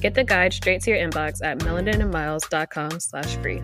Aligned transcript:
Get 0.00 0.14
the 0.14 0.24
guide 0.24 0.52
straight 0.52 0.82
to 0.82 0.90
your 0.90 0.98
inbox 0.98 1.42
at 1.42 1.58
melaninandmiles.com 1.58 3.00
slash 3.00 3.36
free. 3.36 3.62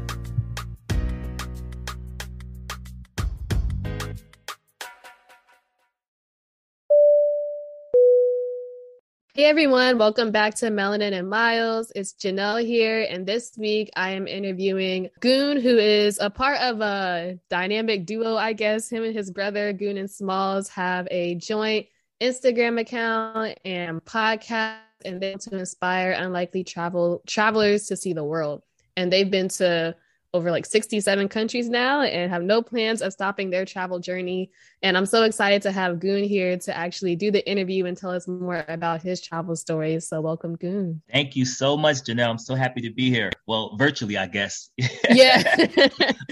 Hey 9.35 9.47
everyone, 9.47 9.97
welcome 9.97 10.31
back 10.31 10.57
to 10.57 10.67
Melanin 10.67 11.15
and 11.15 11.29
Miles. 11.29 11.91
It's 11.97 12.13
Janelle 12.13 12.65
here, 12.65 13.01
and 13.09 13.27
this 13.27 13.53
week 13.57 13.91
I 13.97 14.11
am 14.11 14.29
interviewing 14.29 15.09
Goon, 15.21 15.59
who 15.59 15.79
is 15.79 16.19
a 16.21 16.29
part 16.29 16.61
of 16.61 16.83
a 16.83 17.39
dynamic 17.49 18.05
duo, 18.05 18.37
I 18.37 18.53
guess. 18.53 18.91
Him 18.91 19.05
and 19.05 19.15
his 19.15 19.31
brother, 19.31 19.73
Goon 19.73 19.97
and 19.97 20.11
Smalls, 20.11 20.69
have 20.69 21.09
a 21.11 21.35
joint 21.37 21.87
Instagram 22.21 22.79
account 22.79 23.59
and 23.65 24.05
podcast, 24.05 24.77
and 25.03 25.21
they 25.21 25.35
to 25.35 25.59
inspire 25.59 26.13
unlikely 26.13 26.65
travel 26.65 27.23
travelers 27.27 27.87
to 27.87 27.97
see 27.97 28.13
the 28.13 28.25
world. 28.25 28.63
And 28.97 29.13
they've 29.13 29.31
been 29.31 29.49
to 29.49 29.97
over 30.35 30.51
like 30.51 30.65
67 30.65 31.29
countries 31.29 31.69
now 31.69 32.03
and 32.03 32.31
have 32.31 32.43
no 32.43 32.63
plans 32.63 33.03
of 33.03 33.13
stopping 33.13 33.51
their 33.51 33.67
travel 33.67 33.99
journey. 33.99 34.51
And 34.83 34.97
I'm 34.97 35.05
so 35.05 35.25
excited 35.25 35.63
to 35.63 35.73
have 35.73 36.01
Goon 36.01 36.25
here 36.25 36.57
to 36.57 36.77
actually 36.77 37.17
do 37.17 37.31
the 37.31 37.47
interview 37.49 37.85
and 37.85 37.97
tell 37.97 38.11
us 38.11 38.27
more 38.27 38.65
about 38.69 39.03
his 39.03 39.21
travel 39.21 39.57
stories. 39.57 40.09
So 40.09 40.21
welcome, 40.21 40.57
Goon. 40.57 41.03
Thank 41.13 41.37
you 41.37 41.45
so 41.45 41.77
much, 41.77 41.97
Janelle. 41.97 42.31
I'm 42.31 42.39
so 42.39 42.55
happy 42.55 42.81
to 42.83 42.91
be 42.91 43.11
here. 43.11 43.31
Well, 43.47 43.77
virtually, 43.77 44.17
I 44.17 44.27
guess. 44.27 44.71
Yeah. 45.11 45.67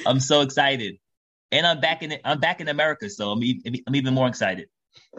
I'm 0.06 0.20
so 0.20 0.40
excited. 0.40 0.96
And 1.52 1.66
I'm 1.66 1.80
back 1.80 2.02
in 2.02 2.14
I'm 2.24 2.40
back 2.40 2.60
in 2.60 2.68
America, 2.68 3.10
so 3.10 3.30
I'm 3.32 3.42
I'm 3.86 3.94
even 3.94 4.14
more 4.14 4.28
excited. 4.28 4.68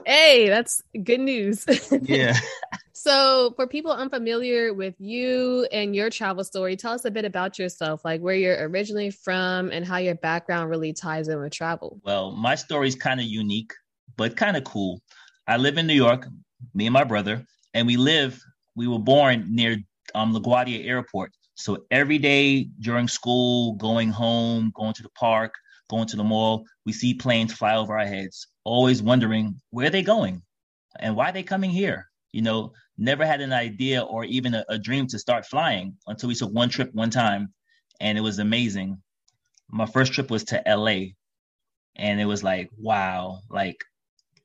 Hey, 0.05 0.49
that's 0.49 0.81
good 1.03 1.19
news. 1.19 1.65
Yeah. 2.01 2.37
So, 3.03 3.53
for 3.55 3.65
people 3.65 3.91
unfamiliar 3.91 4.75
with 4.75 4.93
you 4.99 5.67
and 5.71 5.95
your 5.95 6.11
travel 6.11 6.43
story, 6.43 6.75
tell 6.75 6.91
us 6.93 7.03
a 7.03 7.09
bit 7.09 7.25
about 7.25 7.57
yourself, 7.57 8.05
like 8.05 8.21
where 8.21 8.35
you're 8.35 8.69
originally 8.69 9.09
from 9.09 9.71
and 9.71 9.83
how 9.83 9.97
your 9.97 10.13
background 10.13 10.69
really 10.69 10.93
ties 10.93 11.27
in 11.27 11.39
with 11.39 11.51
travel. 11.51 11.99
Well, 12.03 12.29
my 12.29 12.53
story 12.53 12.87
is 12.87 12.93
kind 12.93 13.19
of 13.19 13.25
unique, 13.25 13.73
but 14.17 14.37
kind 14.37 14.55
of 14.55 14.65
cool. 14.65 15.01
I 15.47 15.57
live 15.57 15.79
in 15.79 15.87
New 15.87 15.95
York, 15.95 16.27
me 16.75 16.85
and 16.85 16.93
my 16.93 17.03
brother, 17.03 17.43
and 17.73 17.87
we 17.87 17.97
live, 17.97 18.39
we 18.75 18.87
were 18.87 18.99
born 18.99 19.47
near 19.49 19.77
um, 20.13 20.35
LaGuardia 20.35 20.85
Airport. 20.85 21.31
So 21.55 21.85
every 21.89 22.19
day 22.19 22.69
during 22.81 23.07
school, 23.07 23.73
going 23.77 24.11
home, 24.11 24.71
going 24.75 24.93
to 24.93 25.01
the 25.01 25.09
park, 25.09 25.55
going 25.89 26.07
to 26.09 26.17
the 26.17 26.23
mall, 26.23 26.65
we 26.85 26.93
see 26.93 27.15
planes 27.15 27.51
fly 27.51 27.77
over 27.77 27.97
our 27.97 28.05
heads, 28.05 28.45
always 28.63 29.01
wondering 29.01 29.59
where 29.69 29.87
are 29.87 29.91
they 29.91 30.03
going 30.03 30.41
and 30.99 31.15
why 31.15 31.29
are 31.29 31.33
they 31.33 31.43
coming 31.43 31.71
here? 31.71 32.07
You 32.31 32.41
know, 32.41 32.73
never 32.97 33.25
had 33.25 33.41
an 33.41 33.53
idea 33.53 34.01
or 34.01 34.23
even 34.25 34.53
a, 34.53 34.65
a 34.69 34.77
dream 34.77 35.07
to 35.07 35.19
start 35.19 35.45
flying 35.45 35.97
until 36.07 36.29
we 36.29 36.35
took 36.35 36.51
one 36.51 36.69
trip 36.69 36.93
one 36.93 37.09
time 37.09 37.53
and 37.99 38.17
it 38.17 38.21
was 38.21 38.39
amazing. 38.39 39.01
My 39.69 39.85
first 39.85 40.13
trip 40.13 40.29
was 40.29 40.45
to 40.45 40.61
LA 40.65 41.13
and 41.95 42.19
it 42.19 42.25
was 42.25 42.43
like, 42.43 42.69
wow, 42.77 43.39
like 43.49 43.77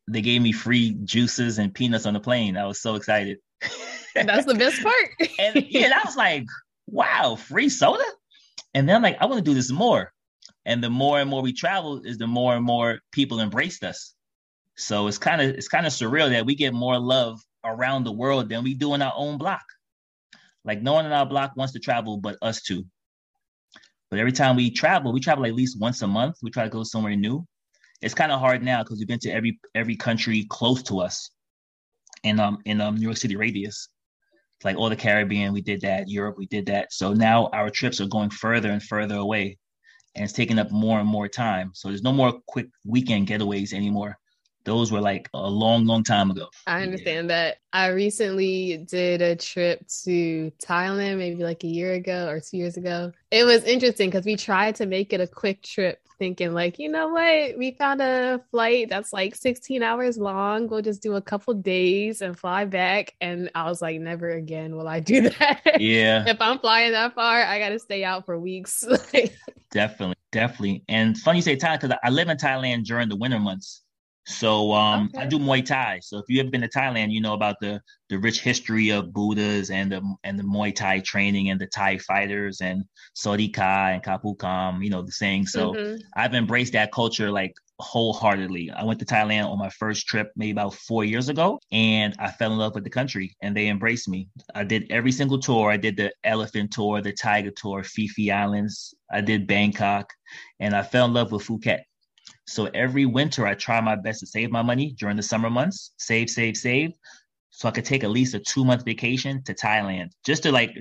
they 0.09 0.21
gave 0.21 0.43
me 0.43 0.53
free 0.53 0.97
juices 1.05 1.59
and 1.59 1.75
peanuts 1.75 2.07
on 2.07 2.15
the 2.15 2.21
plane. 2.21 2.57
I 2.57 2.67
was 2.67 2.81
so 2.81 2.95
excited. 2.95 3.39
That's 4.15 4.47
the 4.47 4.55
best 4.55 4.83
part. 4.83 5.31
and 5.39 5.67
yeah, 5.69 5.91
I 5.95 6.07
was 6.07 6.17
like, 6.17 6.47
wow, 6.87 7.37
free 7.37 7.69
soda? 7.69 8.05
And 8.75 8.89
then 8.89 8.97
I'm 8.97 9.03
like, 9.03 9.17
I 9.21 9.27
want 9.27 9.39
to 9.39 9.51
do 9.51 9.55
this 9.55 9.71
more. 9.71 10.13
And 10.65 10.83
the 10.83 10.91
more 10.91 11.21
and 11.21 11.31
more 11.31 11.43
we 11.43 11.53
travel 11.53 12.03
is 12.05 12.19
the 12.19 12.27
more 12.27 12.55
and 12.57 12.65
more 12.65 13.01
people 13.13 13.41
embraced 13.41 13.85
us. 13.85 14.15
So 14.77 15.07
it's 15.07 15.19
kind 15.19 15.41
of 15.41 15.49
it's 15.51 15.69
kind 15.69 15.87
of 15.87 15.93
surreal 15.93 16.31
that 16.31 16.47
we 16.47 16.55
get 16.55 16.75
more 16.75 16.99
love 16.99 17.41
around 17.65 18.05
the 18.05 18.13
world 18.13 18.49
than 18.49 18.63
we 18.63 18.75
do 18.75 18.95
in 18.95 19.03
our 19.03 19.13
own 19.17 19.39
block. 19.39 19.65
Like 20.65 20.83
no 20.83 20.93
one 20.93 21.07
in 21.07 21.13
our 21.13 21.27
block 21.27 21.53
wants 21.57 21.73
to 21.75 21.79
travel 21.79 22.19
but 22.19 22.37
us 22.43 22.63
two. 22.63 22.85
But 24.11 24.19
every 24.19 24.33
time 24.33 24.57
we 24.57 24.71
travel, 24.71 25.13
we 25.13 25.21
travel 25.21 25.47
at 25.47 25.55
least 25.55 25.81
once 25.81 26.03
a 26.03 26.07
month. 26.07 26.37
We 26.43 26.51
try 26.51 26.65
to 26.65 26.71
go 26.71 26.85
somewhere 26.85 27.17
new. 27.17 27.47
It's 28.03 28.15
kind 28.15 28.31
of 28.31 28.41
hard 28.41 28.63
now 28.63 28.83
because 28.83 28.99
we've 28.99 29.09
been 29.09 29.19
to 29.21 29.31
every 29.31 29.59
every 29.75 29.97
country 29.97 30.47
close 30.49 30.83
to 30.85 31.01
us 31.01 31.31
in 32.23 32.39
um 32.39 32.59
in 32.65 32.81
um 32.81 32.97
New 32.97 33.03
York 33.03 33.17
City 33.17 33.37
radius. 33.37 33.89
Like 34.65 34.77
all 34.77 34.89
the 34.89 34.97
Caribbean, 34.97 35.53
we 35.53 35.61
did 35.61 35.83
that. 35.83 36.09
Europe, 36.09 36.37
we 36.39 36.47
did 36.47 36.67
that. 36.67 36.93
So 36.93 37.13
now 37.13 37.49
our 37.53 37.71
trips 37.71 38.01
are 38.01 38.07
going 38.07 38.31
further 38.31 38.71
and 38.71 38.83
further 38.83 39.17
away, 39.17 39.59
and 40.17 40.25
it's 40.25 40.33
taking 40.33 40.59
up 40.59 40.71
more 40.73 40.99
and 40.99 41.09
more 41.09 41.29
time. 41.29 41.71
So 41.75 41.89
there's 41.89 42.03
no 42.03 42.13
more 42.13 42.33
quick 42.47 42.69
weekend 42.85 43.29
getaways 43.29 43.73
anymore 43.73 44.19
those 44.67 44.93
were 44.93 45.01
like 45.01 45.31
a 45.33 45.49
long, 45.49 45.87
long 45.87 46.03
time 46.03 46.31
ago. 46.31 46.49
I 46.67 46.83
understand 46.83 47.31
yeah. 47.31 47.37
that. 47.37 47.59
I 47.73 47.89
recently 47.89 48.79
did 48.79 49.23
a 49.23 49.37
trip 49.37 49.87
to 50.05 50.51
Thailand, 50.63 51.19
maybe 51.19 51.43
like 51.43 51.63
a 51.65 51.69
year 51.69 51.93
ago 51.93 52.29
or 52.29 52.41
two 52.41 52.59
years 52.59 52.77
ago. 52.77 53.13
It 53.31 53.45
was 53.45 53.65
interesting 53.65 54.11
because 54.11 54.27
we 54.27 54.37
tried 54.37 54.75
to 54.77 54.87
make 54.87 55.13
it 55.13 55.21
a 55.21 55.27
quick 55.27 55.63
trip, 55.63 56.01
thinking 56.19 56.53
like, 56.53 56.79
you 56.79 56.89
know 56.89 57.09
what, 57.09 57.57
we 57.57 57.73
found 57.73 58.03
a 58.03 58.41
flight 58.51 58.89
that's 58.89 59.13
like 59.13 59.37
16 59.37 59.83
hours 59.83 60.19
long. 60.19 60.67
We'll 60.67 60.83
just 60.83 61.03
do 61.03 61.15
a 61.15 61.23
couple 61.23 61.55
days 61.55 62.21
and 62.21 62.37
fly 62.37 62.65
back. 62.65 63.15
And 63.21 63.51
I 63.55 63.69
was 63.69 63.81
like, 63.81 64.01
never 64.01 64.31
again 64.31 64.75
will 64.75 64.89
I 64.89 64.99
do 64.99 65.29
that. 65.39 65.81
Yeah. 65.81 66.25
if 66.27 66.41
I'm 66.41 66.59
flying 66.59 66.91
that 66.93 67.15
far, 67.15 67.41
I 67.41 67.61
got 67.61 67.69
to 67.69 67.79
stay 67.79 68.03
out 68.03 68.27
for 68.27 68.39
weeks. 68.39 68.85
definitely, 69.71 70.17
definitely. 70.33 70.83
And 70.89 71.17
funny 71.17 71.39
you 71.39 71.43
say 71.43 71.57
Thailand 71.57 71.83
because 71.83 71.97
I 72.03 72.11
live 72.11 72.29
in 72.29 72.37
Thailand 72.37 72.85
during 72.85 73.09
the 73.09 73.17
winter 73.17 73.39
months. 73.39 73.83
So 74.27 74.73
um, 74.73 75.11
okay. 75.15 75.25
I 75.25 75.27
do 75.27 75.39
Muay 75.39 75.65
Thai. 75.65 76.01
So 76.03 76.19
if 76.19 76.25
you 76.29 76.39
have 76.39 76.51
been 76.51 76.63
to 76.63 76.69
Thailand, 76.69 77.13
you 77.13 77.21
know 77.21 77.35
about 77.35 77.57
the 77.61 77.81
the 78.09 78.19
rich 78.19 78.41
history 78.41 78.91
of 78.91 79.13
Buddhas 79.13 79.71
and 79.71 79.93
the 79.93 80.03
and 80.25 80.39
the 80.39 80.43
Muay 80.43 80.75
Thai 80.75 81.01
training 81.01 81.51
and 81.51 81.61
the 81.61 81.69
Thai 81.69 81.99
fighters 81.99 82.61
and 82.61 82.85
Sodi 83.17 83.53
Ka 83.53 83.91
and 83.93 84.03
Kapu 84.03 84.37
Kam, 84.39 84.83
you 84.83 84.91
know 84.91 85.03
the 85.03 85.13
saying. 85.13 85.47
So 85.47 85.73
mm-hmm. 85.73 85.97
I've 86.17 86.35
embraced 86.35 86.73
that 86.73 86.93
culture 86.93 87.31
like 87.31 87.55
wholeheartedly. 87.79 88.71
I 88.73 88.85
went 88.85 88.99
to 89.01 89.07
Thailand 89.07 89.47
on 89.47 89.59
my 89.59 89.71
first 89.71 90.09
trip 90.09 90.33
maybe 90.35 90.51
about 90.51 90.75
four 90.75 91.05
years 91.05 91.29
ago, 91.29 91.61
and 91.71 92.15
I 92.19 92.33
fell 92.33 92.53
in 92.53 92.59
love 92.59 92.75
with 92.75 92.85
the 92.85 92.91
country, 92.91 93.37
and 93.43 93.57
they 93.57 93.69
embraced 93.69 94.09
me. 94.09 94.29
I 94.57 94.65
did 94.65 94.91
every 94.91 95.13
single 95.13 95.39
tour. 95.39 95.71
I 95.71 95.77
did 95.77 95.97
the 95.97 96.13
elephant 96.25 96.73
tour, 96.73 97.01
the 97.01 97.13
tiger 97.13 97.53
tour, 97.53 97.85
Phi 97.85 98.09
Phi 98.09 98.31
Islands. 98.31 98.93
I 99.11 99.21
did 99.21 99.47
Bangkok, 99.47 100.13
and 100.59 100.75
I 100.75 100.83
fell 100.83 101.05
in 101.07 101.13
love 101.13 101.31
with 101.31 101.47
Phuket. 101.47 101.83
So 102.47 102.67
every 102.67 103.07
winter, 103.07 103.47
I 103.47 103.55
try 103.55 103.81
my 103.81 103.97
best 103.97 104.21
to 104.21 104.27
save 104.27 104.51
my 104.51 104.63
money 104.63 104.95
during 104.99 105.17
the 105.17 105.23
summer 105.23 105.51
months, 105.51 105.93
save, 105.99 106.31
save, 106.31 106.57
save, 106.57 106.93
so 107.57 107.69
I 107.69 107.71
could 107.71 107.87
take 107.87 108.05
at 108.05 108.11
least 108.11 108.35
a 108.35 108.39
two 108.39 108.67
month 108.67 108.85
vacation 108.85 109.43
to 109.45 109.55
Thailand 109.55 110.11
just 110.27 110.43
to 110.43 110.53
like 110.53 110.77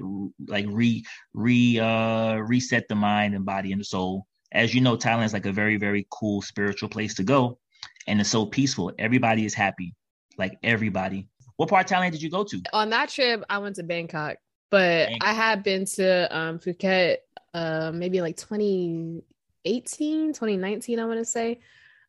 like 0.48 0.66
re 0.68 1.06
re 1.34 1.80
uh 1.80 2.36
reset 2.36 2.88
the 2.90 2.96
mind 2.96 3.34
and 3.34 3.46
body 3.46 3.72
and 3.72 3.80
the 3.80 3.86
soul. 3.86 4.28
As 4.52 4.76
you 4.76 4.82
know, 4.82 4.98
Thailand 4.98 5.26
is 5.26 5.34
like 5.34 5.46
a 5.46 5.54
very 5.54 5.78
very 5.78 6.06
cool 6.12 6.42
spiritual 6.42 6.90
place 6.90 7.14
to 7.16 7.24
go, 7.24 7.60
and 8.08 8.20
it's 8.20 8.30
so 8.30 8.46
peaceful. 8.46 8.92
Everybody 9.00 9.46
is 9.46 9.54
happy, 9.54 9.96
like 10.38 10.58
everybody. 10.64 11.30
What 11.56 11.70
part 11.70 11.90
of 11.90 11.98
Thailand 11.98 12.12
did 12.12 12.22
you 12.22 12.30
go 12.30 12.44
to? 12.44 12.62
On 12.74 12.90
that 12.90 13.08
trip, 13.08 13.46
I 13.50 13.60
went 13.60 13.78
to 13.78 13.84
Bangkok, 13.84 14.36
but 14.70 15.08
Bangkok. 15.08 15.30
I 15.30 15.34
had 15.34 15.64
been 15.64 15.86
to 15.86 16.38
um, 16.38 16.60
Phuket 16.60 17.18
uh, 17.54 17.92
maybe 17.94 18.20
like 18.20 18.36
20 18.36 19.24
2018, 19.66 20.34
2019, 20.34 21.00
I 21.00 21.06
want 21.06 21.20
to 21.20 21.26
say. 21.26 21.60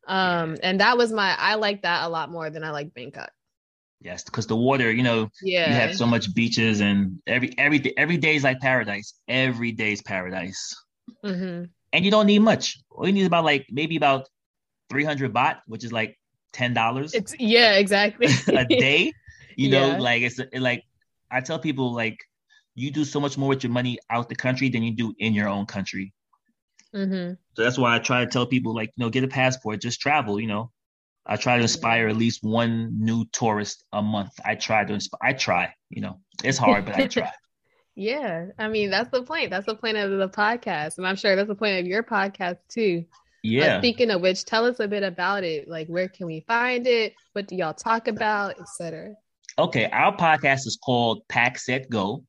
Um, 0.07 0.57
and 0.63 0.81
that 0.81 0.97
was 0.97 1.13
my 1.13 1.35
I 1.37 1.55
like 1.57 1.83
that 1.83 2.05
a 2.05 2.09
lot 2.09 2.31
more 2.31 2.49
than 2.51 2.63
I 2.63 2.71
like 2.71 2.95
Bangkok. 2.95 3.31
Yes, 4.01 4.23
because 4.23 4.47
the 4.47 4.55
water, 4.57 4.93
you 4.93 5.03
know, 5.03 5.31
yeah, 5.43 5.69
you 5.69 5.75
have 5.75 5.97
so 5.97 6.07
much 6.07 6.33
beaches 6.35 6.81
and 6.81 7.19
every 7.27 7.53
every 7.59 7.97
every 7.99 8.17
day 8.19 8.37
is 8.37 8.45
like 8.45 8.61
paradise. 8.61 9.15
Every 9.27 9.73
day 9.73 9.93
is 9.93 10.03
paradise. 10.03 10.75
Mm-hmm. 11.25 11.65
and 11.93 12.05
you 12.05 12.11
don't 12.11 12.27
need 12.27 12.41
much. 12.41 12.79
All 12.91 13.07
you 13.07 13.13
need 13.13 13.21
is 13.23 13.27
about 13.29 13.45
like 13.45 13.67
maybe 13.71 13.97
about 13.97 14.29
300 14.91 15.33
baht, 15.33 15.59
which 15.67 15.85
is 15.85 15.93
like 15.93 16.19
ten 16.53 16.75
dollars. 16.75 17.15
It's 17.15 17.35
yeah, 17.39 17.75
exactly 17.75 18.29
a 18.49 18.65
day. 18.65 19.13
You 19.59 19.71
know, 19.71 19.93
Yeah. 19.93 19.99
like 19.99 20.21
it's 20.23 20.39
it, 20.39 20.61
like 20.61 20.83
I 21.31 21.41
tell 21.41 21.59
people 21.59 21.95
like 21.95 22.19
you 22.75 22.91
do 22.91 23.05
so 23.07 23.19
much 23.19 23.39
more 23.39 23.49
with 23.49 23.65
your 23.65 23.73
money 23.73 23.99
out 24.11 24.29
the 24.29 24.35
country 24.37 24.69
than 24.69 24.83
you 24.83 24.93
do 24.95 25.15
in 25.19 25.33
your 25.33 25.49
own 25.49 25.65
country. 25.65 26.13
Hmm 26.97 27.33
So 27.57 27.63
that's 27.65 27.79
why 27.79 27.95
I 27.95 27.99
try 27.99 28.25
to 28.25 28.31
tell 28.31 28.47
people 28.47 28.75
like, 28.75 28.91
you 28.97 29.05
know, 29.05 29.11
get 29.11 29.25
a 29.25 29.29
passport, 29.29 29.81
just 29.81 30.01
travel, 30.01 30.41
you 30.41 30.47
know. 30.47 30.71
I 31.27 31.37
try 31.37 31.57
to 31.57 31.63
inspire 31.63 32.09
at 32.09 32.17
least 32.17 32.43
one 32.43 32.91
new 33.03 33.25
tourist 33.33 33.85
a 33.93 34.01
month. 34.03 34.33
I 34.45 34.55
try 34.55 34.85
to 34.85 34.95
inspire 34.95 35.19
I 35.23 35.33
try, 35.33 35.75
you 35.91 36.01
know. 36.03 36.21
It's 36.45 36.59
hard, 36.59 36.85
but 36.87 36.95
I 36.95 37.07
try. 37.09 37.31
Yeah, 37.95 38.47
I 38.59 38.69
mean 38.69 38.91
that's 38.91 39.11
the 39.11 39.23
point. 39.23 39.51
That's 39.51 39.67
the 39.67 39.75
point 39.75 39.97
of 39.97 40.11
the 40.11 40.29
podcast, 40.29 40.99
and 40.99 41.07
I'm 41.07 41.17
sure 41.17 41.35
that's 41.35 41.49
the 41.49 41.55
point 41.55 41.81
of 41.81 41.87
your 41.87 42.03
podcast 42.03 42.59
too. 42.69 43.05
Uh, 43.11 43.43
Yeah. 43.43 43.79
speaking 43.79 44.11
of 44.11 44.21
which, 44.21 44.45
tell 44.45 44.67
us 44.67 44.81
a 44.81 44.89
bit 44.89 45.03
about 45.03 45.45
it. 45.45 45.69
Like, 45.69 45.89
where 45.89 46.09
can 46.09 46.27
we 46.27 46.45
find 46.47 46.87
it? 46.87 47.15
What 47.33 47.49
do 47.49 47.57
y'all 47.57 47.75
talk 47.75 48.09
about, 48.09 48.61
etc. 48.61 49.15
Okay, 49.59 49.87
our 49.91 50.15
podcast 50.15 50.67
is 50.67 50.79
called 50.85 51.23
Pack 51.29 51.59
Set 51.59 51.89
Go. 51.89 52.25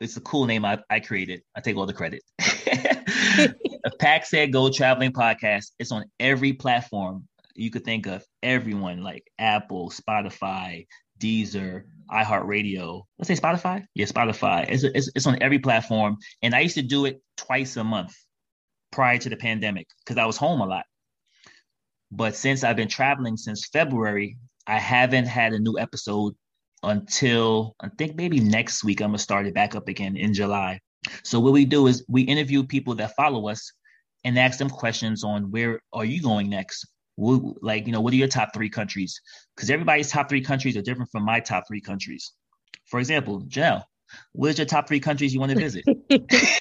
It's 0.00 0.16
a 0.16 0.20
cool 0.20 0.46
name 0.46 0.64
I, 0.64 0.80
I 0.90 1.00
created. 1.00 1.42
I 1.56 1.60
take 1.60 1.76
all 1.76 1.86
the 1.86 1.92
credit. 1.94 2.22
a 3.84 3.90
Pack 3.90 4.24
Set 4.24 4.50
Go 4.50 4.70
traveling 4.70 5.12
podcast. 5.12 5.72
It's 5.78 5.92
on 5.92 6.04
every 6.18 6.52
platform 6.54 7.28
you 7.54 7.70
could 7.70 7.84
think 7.84 8.06
of. 8.06 8.24
Everyone 8.42 9.02
like 9.02 9.30
Apple, 9.38 9.90
Spotify, 9.90 10.86
Deezer, 11.20 11.84
iHeartRadio. 12.10 13.02
Let's 13.18 13.28
say 13.28 13.34
Spotify. 13.34 13.84
Yeah, 13.94 14.06
Spotify. 14.06 14.66
It's, 14.68 14.84
it's 14.84 15.10
it's 15.14 15.26
on 15.26 15.42
every 15.42 15.58
platform. 15.58 16.16
And 16.42 16.54
I 16.54 16.60
used 16.60 16.76
to 16.76 16.82
do 16.82 17.04
it 17.04 17.22
twice 17.36 17.76
a 17.76 17.84
month 17.84 18.14
prior 18.90 19.18
to 19.18 19.28
the 19.28 19.36
pandemic 19.36 19.86
because 20.04 20.18
I 20.18 20.26
was 20.26 20.36
home 20.36 20.60
a 20.60 20.66
lot. 20.66 20.84
But 22.10 22.36
since 22.36 22.64
I've 22.64 22.76
been 22.76 22.88
traveling 22.88 23.36
since 23.36 23.68
February, 23.68 24.38
I 24.66 24.78
haven't 24.78 25.26
had 25.26 25.52
a 25.52 25.58
new 25.58 25.78
episode 25.78 26.34
until 26.82 27.74
I 27.80 27.88
think 27.98 28.16
maybe 28.16 28.40
next 28.40 28.84
week. 28.84 29.00
I'm 29.00 29.08
gonna 29.08 29.18
start 29.18 29.46
it 29.46 29.54
back 29.54 29.74
up 29.74 29.88
again 29.88 30.16
in 30.16 30.32
July. 30.32 30.80
So 31.22 31.40
what 31.40 31.52
we 31.52 31.64
do 31.64 31.86
is 31.86 32.04
we 32.08 32.22
interview 32.22 32.64
people 32.64 32.94
that 32.96 33.14
follow 33.16 33.48
us 33.48 33.72
and 34.24 34.38
ask 34.38 34.58
them 34.58 34.70
questions 34.70 35.22
on 35.22 35.50
where 35.50 35.80
are 35.92 36.04
you 36.04 36.22
going 36.22 36.48
next. 36.48 36.86
What, 37.16 37.62
like 37.62 37.86
you 37.86 37.92
know, 37.92 38.00
what 38.00 38.12
are 38.12 38.16
your 38.16 38.28
top 38.28 38.50
three 38.54 38.70
countries? 38.70 39.20
Because 39.54 39.70
everybody's 39.70 40.10
top 40.10 40.28
three 40.28 40.40
countries 40.40 40.76
are 40.76 40.82
different 40.82 41.10
from 41.10 41.24
my 41.24 41.40
top 41.40 41.64
three 41.68 41.80
countries. 41.80 42.32
For 42.86 42.98
example, 42.98 43.42
Janelle, 43.42 43.84
where's 44.32 44.58
your 44.58 44.66
top 44.66 44.88
three 44.88 45.00
countries 45.00 45.32
you 45.32 45.40
want 45.40 45.50
to 45.50 45.56
visit? 45.56 45.84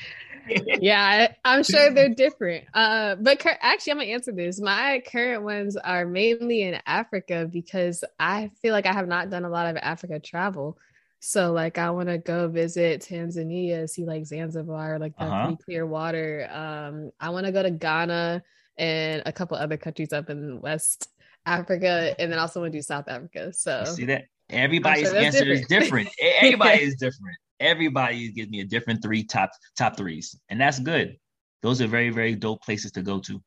yeah, 0.80 1.01
I, 1.01 1.36
I'm 1.46 1.63
sure 1.63 1.92
they're 1.92 2.10
different. 2.10 2.66
Uh, 2.74 3.16
but 3.16 3.39
cur- 3.39 3.57
actually, 3.62 3.92
I'm 3.92 3.98
gonna 4.00 4.12
answer 4.12 4.31
this. 4.31 4.62
My 4.62 5.01
current 5.06 5.44
ones 5.44 5.75
are 5.78 6.06
mainly 6.06 6.63
in 6.63 6.80
Africa 6.86 7.50
because 7.51 8.04
I 8.19 8.51
feel 8.62 8.74
like 8.74 8.86
I 8.86 8.94
have 8.94 9.07
not 9.07 9.30
done 9.30 9.46
a 9.46 9.50
lot 9.50 9.68
of 9.68 9.78
Africa 9.78 10.19
travel. 10.19 10.78
So, 11.25 11.54
like, 11.54 11.78
I 11.78 11.90
want 11.90 12.10
to 12.10 12.18
go 12.18 12.50
visit 12.50 13.02
Tanzania, 13.02 13.90
see 13.90 14.04
like 14.04 14.25
Zanzibar, 14.25 15.00
like 15.00 15.18
the 15.18 15.24
Uh-huh. 15.28 15.56
clear 15.64 15.86
water. 15.86 16.50
Um, 16.52 17.12
I 17.18 17.30
want 17.30 17.46
to 17.46 17.54
go 17.54 17.64
to 17.64 17.72
Ghana 17.72 18.44
and 18.78 19.24
a 19.25 19.31
couple 19.31 19.56
other 19.56 19.78
countries 19.78 20.12
up 20.12 20.30
in 20.30 20.60
West 20.60 21.08
Africa, 21.46 22.14
and 22.20 22.30
then 22.30 22.40
also 22.40 22.60
want 22.60 22.74
to 22.74 22.78
do 22.78 22.81
South 22.81 23.08
Africa. 23.08 23.54
So, 23.54 23.80
You 23.80 23.86
see 23.86 24.06
that? 24.08 24.25
Everybody's 24.50 25.08
sure 25.08 25.16
answer 25.18 25.46
is 25.46 25.62
different. 25.68 26.08
different. 26.08 26.10
E- 26.22 26.34
Everybody 26.42 26.84
is 26.84 26.96
different. 26.96 27.38
Everybody 27.62 28.30
gives 28.34 28.50
me 28.50 28.60
a 28.60 28.66
different 28.66 29.02
three 29.02 29.24
top 29.24 29.52
top 29.78 29.96
threes, 29.96 30.38
and 30.50 30.60
that's 30.60 30.80
good. 30.80 31.16
Those 31.62 31.80
are 31.81 31.88
very 31.88 32.10
very 32.10 32.36
dope 32.36 32.62
places 32.64 32.92
to 32.92 33.02
go 33.02 33.20
to. 33.20 33.42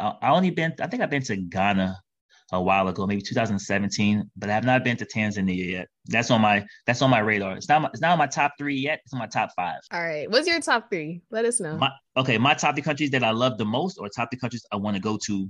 I, 0.00 0.14
I 0.22 0.30
only 0.32 0.50
been 0.50 0.74
I 0.80 0.88
think 0.88 1.04
I've 1.04 1.10
been 1.10 1.22
to 1.22 1.36
Ghana 1.36 1.96
a 2.52 2.60
while 2.60 2.86
ago, 2.88 3.06
maybe 3.06 3.22
2017, 3.22 4.30
but 4.36 4.50
I 4.50 4.54
have 4.54 4.64
not 4.64 4.84
been 4.84 4.96
to 4.98 5.06
Tanzania 5.06 5.70
yet. 5.70 5.88
That's 6.06 6.30
on 6.30 6.42
my 6.42 6.64
that's 6.86 7.00
on 7.00 7.10
my 7.10 7.20
radar. 7.20 7.56
It's 7.56 7.68
not 7.68 7.82
my, 7.82 7.88
it's 7.88 8.00
not 8.00 8.12
on 8.12 8.18
my 8.18 8.26
top 8.26 8.52
three 8.58 8.76
yet. 8.76 9.00
It's 9.04 9.14
on 9.14 9.18
my 9.18 9.26
top 9.26 9.50
five. 9.56 9.80
all 9.90 10.02
right, 10.02 10.30
what's 10.30 10.46
your 10.46 10.60
top 10.60 10.90
three? 10.90 11.22
Let 11.30 11.46
us 11.46 11.60
know. 11.60 11.78
My, 11.78 11.90
okay, 12.16 12.36
my 12.38 12.54
top 12.54 12.74
three 12.74 12.82
countries 12.82 13.10
that 13.10 13.24
I 13.24 13.30
love 13.30 13.56
the 13.56 13.64
most, 13.64 13.98
or 13.98 14.08
top 14.08 14.30
three 14.30 14.38
countries 14.38 14.64
I 14.70 14.76
want 14.76 14.96
to 14.96 15.02
go 15.02 15.18
to 15.26 15.48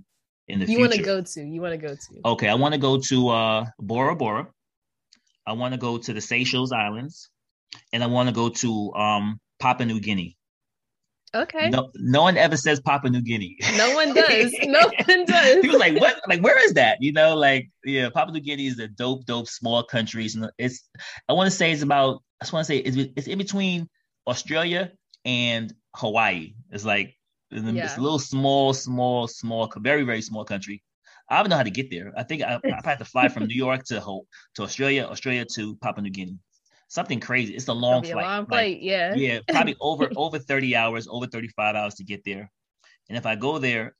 in 0.48 0.60
the 0.60 0.66
future. 0.66 0.78
you 0.78 0.80
want 0.80 0.92
to 0.92 1.02
go 1.02 1.20
to? 1.20 1.42
You 1.42 1.60
want 1.60 1.72
to 1.72 1.86
go 1.86 1.94
to? 1.94 2.20
Okay, 2.24 2.48
I 2.48 2.54
want 2.54 2.74
to 2.74 2.80
go 2.80 3.00
to 3.00 3.28
uh, 3.28 3.64
Bora 3.80 4.14
Bora. 4.14 4.48
I 5.44 5.54
want 5.54 5.74
to 5.74 5.78
go 5.78 5.98
to 5.98 6.12
the 6.12 6.20
Seychelles 6.20 6.70
Islands, 6.70 7.30
and 7.92 8.04
I 8.04 8.06
want 8.06 8.28
to 8.28 8.34
go 8.34 8.48
to 8.48 8.92
um, 8.94 9.40
Papua 9.58 9.86
New 9.86 9.98
Guinea. 9.98 10.36
Okay. 11.34 11.70
No, 11.70 11.90
no 11.94 12.22
one 12.22 12.36
ever 12.36 12.56
says 12.56 12.80
Papua 12.80 13.10
New 13.10 13.22
Guinea. 13.22 13.56
No 13.76 13.94
one 13.94 14.12
does. 14.14 14.54
No 14.64 14.80
one 15.06 15.24
does. 15.24 15.60
People 15.60 15.78
like 15.78 15.98
what? 15.98 16.20
Like 16.28 16.42
where 16.42 16.62
is 16.64 16.74
that? 16.74 16.98
You 17.00 17.12
know, 17.12 17.34
like 17.36 17.70
yeah, 17.84 18.10
Papua 18.10 18.32
New 18.34 18.40
Guinea 18.40 18.66
is 18.66 18.78
a 18.78 18.88
dope, 18.88 19.24
dope 19.24 19.48
small 19.48 19.82
countries, 19.82 20.34
and 20.34 20.50
it's. 20.58 20.88
I 21.28 21.32
want 21.32 21.50
to 21.50 21.56
say 21.56 21.72
it's 21.72 21.82
about. 21.82 22.22
I 22.40 22.44
just 22.44 22.52
want 22.52 22.66
to 22.66 22.72
say 22.72 22.78
it's, 22.78 22.96
it's 23.16 23.28
in 23.28 23.38
between 23.38 23.88
Australia 24.26 24.92
and 25.24 25.72
Hawaii. 25.94 26.54
It's 26.70 26.84
like 26.84 27.14
it's 27.50 27.64
Yeah. 27.64 27.98
a 27.98 28.00
little 28.00 28.18
small, 28.18 28.74
small, 28.74 29.28
small, 29.28 29.72
very, 29.78 30.02
very 30.02 30.22
small 30.22 30.44
country. 30.44 30.82
I 31.28 31.40
don't 31.42 31.48
know 31.50 31.56
how 31.56 31.62
to 31.62 31.70
get 31.70 31.90
there. 31.90 32.12
I 32.16 32.24
think 32.24 32.42
I, 32.42 32.58
I've 32.84 32.98
to 32.98 33.04
fly 33.04 33.28
from 33.28 33.46
New 33.46 33.54
York 33.66 33.84
to 33.84 34.00
to 34.56 34.62
Australia, 34.62 35.04
Australia 35.04 35.46
to 35.54 35.76
Papua 35.76 36.02
New 36.02 36.10
Guinea. 36.10 36.36
Something 36.92 37.20
crazy. 37.20 37.54
It's 37.54 37.68
a 37.68 37.72
long 37.72 38.02
be 38.02 38.10
a 38.10 38.12
flight. 38.12 38.26
Like, 38.50 38.78
yeah. 38.82 39.14
yeah, 39.16 39.38
probably 39.48 39.76
over 39.80 40.10
over 40.14 40.38
30 40.38 40.76
hours, 40.76 41.08
over 41.08 41.26
35 41.26 41.74
hours 41.74 41.94
to 41.94 42.04
get 42.04 42.22
there. 42.24 42.50
And 43.08 43.16
if 43.16 43.24
I 43.24 43.34
go 43.34 43.58
there, 43.58 43.94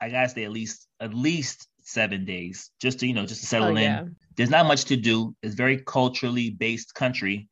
I 0.00 0.08
gotta 0.08 0.28
stay 0.28 0.44
at 0.44 0.52
least 0.52 0.86
at 1.00 1.12
least 1.14 1.66
seven 1.82 2.24
days 2.24 2.70
just 2.80 3.00
to, 3.00 3.08
you 3.08 3.14
know, 3.14 3.26
just 3.26 3.40
to 3.40 3.46
settle 3.48 3.70
Oh, 3.70 3.74
in. 3.76 3.82
yeah. 3.82 4.04
There's 4.36 4.50
not 4.50 4.66
much 4.66 4.84
to 4.84 4.96
do. 4.96 5.34
It's 5.42 5.56
very 5.56 5.78
culturally 5.78 6.50
based 6.50 6.94
country, 6.94 7.48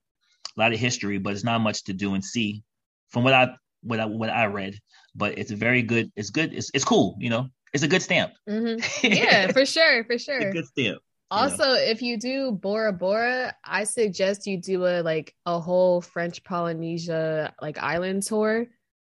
a 0.56 0.60
lot 0.60 0.72
of 0.72 0.78
history, 0.78 1.18
but 1.18 1.32
it's 1.32 1.42
not 1.44 1.60
much 1.60 1.82
to 1.84 1.92
do 1.92 2.14
and 2.14 2.24
see 2.24 2.62
from 3.08 3.24
what 3.24 3.32
I 3.34 3.56
what 3.82 3.98
I 3.98 4.04
what 4.06 4.30
I 4.30 4.46
read. 4.46 4.78
But 5.16 5.36
it's 5.36 5.50
a 5.50 5.56
very 5.56 5.82
good, 5.82 6.12
it's 6.14 6.30
good, 6.30 6.54
it's 6.54 6.70
it's 6.74 6.84
cool, 6.84 7.16
you 7.18 7.30
know. 7.30 7.48
It's 7.72 7.82
a 7.82 7.88
good 7.88 8.02
stamp. 8.02 8.32
hmm 8.48 8.76
Yeah, 9.02 9.50
for 9.50 9.66
sure, 9.66 10.04
for 10.04 10.12
It's 10.14 10.28
a 10.28 10.44
sure. 10.44 10.52
good 10.52 10.66
stamp. 10.66 10.98
Also, 11.30 11.72
if 11.72 12.02
you 12.02 12.18
do 12.18 12.52
Bora 12.52 12.92
Bora, 12.92 13.54
I 13.64 13.84
suggest 13.84 14.46
you 14.46 14.60
do 14.60 14.84
a 14.86 15.02
like 15.02 15.34
a 15.44 15.58
whole 15.58 16.00
French 16.00 16.44
Polynesia 16.44 17.54
like 17.60 17.78
island 17.82 18.22
tour. 18.22 18.66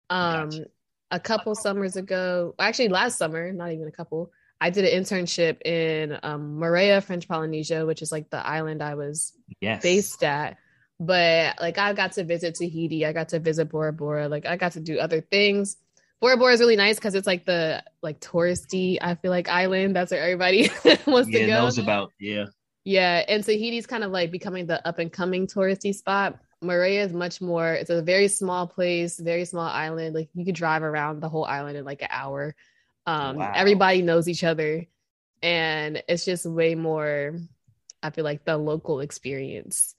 Um, 0.10 0.50
Gotcha. 0.50 0.66
a 1.12 1.20
couple 1.20 1.56
summers 1.56 1.96
ago, 1.96 2.54
actually 2.60 2.90
last 2.90 3.18
summer, 3.18 3.52
not 3.52 3.72
even 3.72 3.88
a 3.88 3.92
couple, 3.92 4.32
I 4.62 4.70
did 4.70 4.86
an 4.86 5.04
internship 5.04 5.62
in 5.66 6.18
um, 6.24 6.58
Moorea, 6.60 7.04
French 7.04 7.28
Polynesia, 7.28 7.86
which 7.86 8.02
is 8.02 8.12
like 8.12 8.30
the 8.30 8.46
island 8.46 8.82
I 8.82 8.96
was 8.96 9.34
Yes. 9.60 9.82
based 9.82 10.24
at. 10.24 10.58
But 11.00 11.60
like 11.60 11.78
I 11.78 11.94
got 11.94 12.14
to 12.14 12.24
visit 12.24 12.56
Tahiti, 12.56 13.06
I 13.06 13.14
got 13.14 13.30
to 13.30 13.40
visit 13.40 13.66
Bora 13.70 13.92
Bora, 13.92 14.30
like 14.30 14.46
I 14.46 14.56
got 14.56 14.74
to 14.74 14.80
do 14.80 15.00
other 15.00 15.22
things. 15.22 15.78
Bora 16.24 16.38
Bora 16.38 16.54
is 16.54 16.62
really 16.62 16.78
nice 16.78 16.96
because 16.96 17.16
it's 17.16 17.28
like 17.28 17.44
the 17.44 17.84
like 18.02 18.22
touristy, 18.22 18.98
I 19.02 19.16
feel 19.16 19.30
like 19.30 19.50
island. 19.50 19.94
That's 19.94 20.10
where 20.10 20.24
everybody 20.24 20.70
wants 21.06 21.30
to 21.30 21.34
go. 21.34 21.38
Yeah, 21.38 21.48
go. 21.48 21.64
knows 21.64 21.78
about 21.78 22.14
yeah. 22.18 22.46
Yeah, 22.86 23.26
and 23.28 23.44
Tahiti's 23.44 23.86
kind 23.86 24.06
of 24.06 24.12
like 24.12 24.32
becoming 24.32 24.66
the 24.66 24.88
up 24.88 25.00
and 25.00 25.12
coming 25.12 25.48
touristy 25.48 25.94
spot. 25.94 26.40
Moorea 26.64 27.06
is 27.06 27.12
much 27.12 27.42
more. 27.42 27.74
It's 27.74 27.90
a 27.90 28.02
very 28.02 28.30
small 28.30 28.66
place, 28.66 29.20
very 29.20 29.44
small 29.44 29.68
island. 29.68 30.16
Like 30.16 30.30
you 30.34 30.46
could 30.46 30.56
drive 30.56 30.82
around 30.82 31.20
the 31.20 31.28
whole 31.28 31.44
island 31.44 31.76
in 31.76 31.84
like 31.84 32.02
an 32.02 32.08
hour. 32.10 32.56
Um, 33.06 33.36
Wow. 33.36 33.52
Everybody 33.54 34.02
knows 34.02 34.30
each 34.30 34.46
other, 34.46 34.86
and 35.42 36.02
it's 36.08 36.24
just 36.24 36.46
way 36.46 36.74
more. 36.74 37.38
I 38.02 38.12
feel 38.12 38.24
like 38.24 38.46
the 38.46 38.56
local 38.56 39.02
experience. 39.02 39.96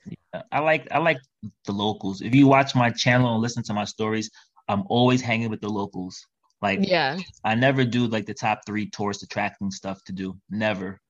I 0.50 0.60
like 0.60 0.88
I 0.90 1.00
like 1.00 1.18
the 1.66 1.72
locals. 1.72 2.22
If 2.22 2.34
you 2.34 2.46
watch 2.46 2.74
my 2.74 2.88
channel 2.88 3.34
and 3.34 3.42
listen 3.42 3.62
to 3.64 3.74
my 3.74 3.84
stories, 3.84 4.30
I'm 4.68 4.84
always 4.88 5.20
hanging 5.20 5.50
with 5.50 5.60
the 5.60 5.68
locals. 5.68 6.26
Like 6.62 6.80
Yeah. 6.82 7.18
I 7.44 7.54
never 7.54 7.84
do 7.84 8.06
like 8.06 8.26
the 8.26 8.34
top 8.34 8.62
three 8.66 8.88
tourist 8.88 9.22
attracting 9.22 9.70
stuff 9.70 10.02
to 10.04 10.12
do. 10.12 10.36
Never. 10.50 11.00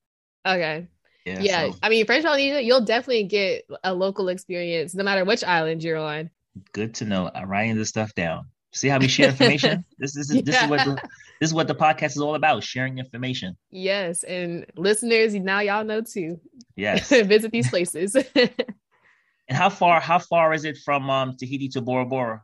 Okay. 0.45 0.87
Yeah. 1.25 1.39
Yeah. 1.39 1.71
so 1.71 1.77
I 1.81 1.89
mean, 1.89 2.05
French 2.05 2.23
Polynesia, 2.23 2.61
you'll 2.61 2.81
definitely 2.85 3.23
get 3.23 3.63
a 3.83 3.93
local 3.93 4.29
experience 4.29 4.93
no 4.93 5.03
matter 5.03 5.25
which 5.25 5.43
island 5.43 5.83
you're 5.83 5.97
on. 5.97 6.29
good 6.73 6.93
to 6.95 7.05
know. 7.05 7.31
I'm 7.33 7.49
writing 7.49 7.75
this 7.77 7.89
stuff 7.89 8.13
down. 8.15 8.47
See 8.75 8.89
how 8.89 8.99
we 8.99 9.07
share 9.07 9.29
information? 9.29 9.85
this, 9.99 10.13
this 10.13 10.29
is 10.29 10.43
this 10.43 10.61
is 10.61 10.69
what 10.69 10.83
the, 10.83 10.95
this 11.39 11.49
is 11.49 11.53
what 11.53 11.67
the 11.69 11.75
podcast 11.75 12.11
is 12.11 12.17
all 12.17 12.35
about: 12.35 12.61
sharing 12.61 12.97
information. 12.97 13.55
Yes, 13.71 14.23
and 14.23 14.65
listeners, 14.75 15.33
now 15.33 15.61
y'all 15.61 15.85
know 15.85 16.01
too. 16.01 16.41
Yes. 16.75 17.07
Visit 17.09 17.51
these 17.51 17.69
places. 17.69 18.15
and 18.35 18.49
how 19.49 19.69
far 19.69 20.01
how 20.01 20.19
far 20.19 20.53
is 20.53 20.65
it 20.65 20.77
from 20.83 21.09
um 21.09 21.37
Tahiti 21.39 21.69
to 21.69 21.81
Bora 21.81 22.05
Bora? 22.05 22.43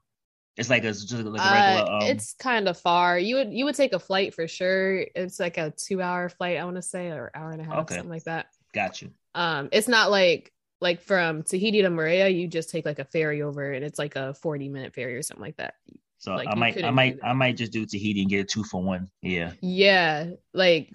It's 0.57 0.69
like 0.69 0.83
a 0.83 0.91
just 0.91 1.11
like 1.13 1.25
a 1.25 1.29
regular. 1.29 1.41
Uh, 1.89 1.99
um, 2.01 2.11
it's 2.11 2.33
kind 2.33 2.67
of 2.67 2.77
far. 2.77 3.17
You 3.17 3.35
would 3.35 3.53
you 3.53 3.65
would 3.65 3.75
take 3.75 3.93
a 3.93 3.99
flight 3.99 4.33
for 4.33 4.47
sure. 4.47 4.99
It's 5.15 5.39
like 5.39 5.57
a 5.57 5.71
two 5.71 6.01
hour 6.01 6.29
flight, 6.29 6.57
I 6.57 6.63
want 6.65 6.75
to 6.75 6.81
say, 6.81 7.07
or 7.07 7.31
hour 7.33 7.51
and 7.51 7.61
a 7.61 7.63
half, 7.63 7.79
Okay. 7.79 7.95
something 7.95 8.11
like 8.11 8.25
that. 8.25 8.47
got 8.73 9.01
you. 9.01 9.11
Um, 9.33 9.69
it's 9.71 9.87
not 9.87 10.11
like 10.11 10.51
like 10.81 11.01
from 11.01 11.43
Tahiti 11.43 11.83
to 11.83 11.89
Moorea, 11.89 12.35
you 12.35 12.47
just 12.47 12.69
take 12.69 12.85
like 12.85 12.99
a 12.99 13.05
ferry 13.05 13.41
over, 13.41 13.71
and 13.71 13.85
it's 13.85 13.97
like 13.99 14.15
a 14.15 14.33
forty 14.33 14.67
minute 14.67 14.93
ferry 14.93 15.15
or 15.15 15.21
something 15.21 15.45
like 15.45 15.57
that. 15.57 15.75
So 16.17 16.35
like 16.35 16.49
I 16.49 16.53
might, 16.55 16.83
I 16.83 16.91
might, 16.91 17.17
I 17.23 17.33
might 17.33 17.57
just 17.57 17.71
do 17.71 17.83
Tahiti 17.85 18.21
and 18.21 18.29
get 18.29 18.41
a 18.41 18.43
two 18.43 18.63
for 18.63 18.83
one. 18.83 19.09
Yeah. 19.23 19.53
Yeah, 19.61 20.31
like 20.53 20.91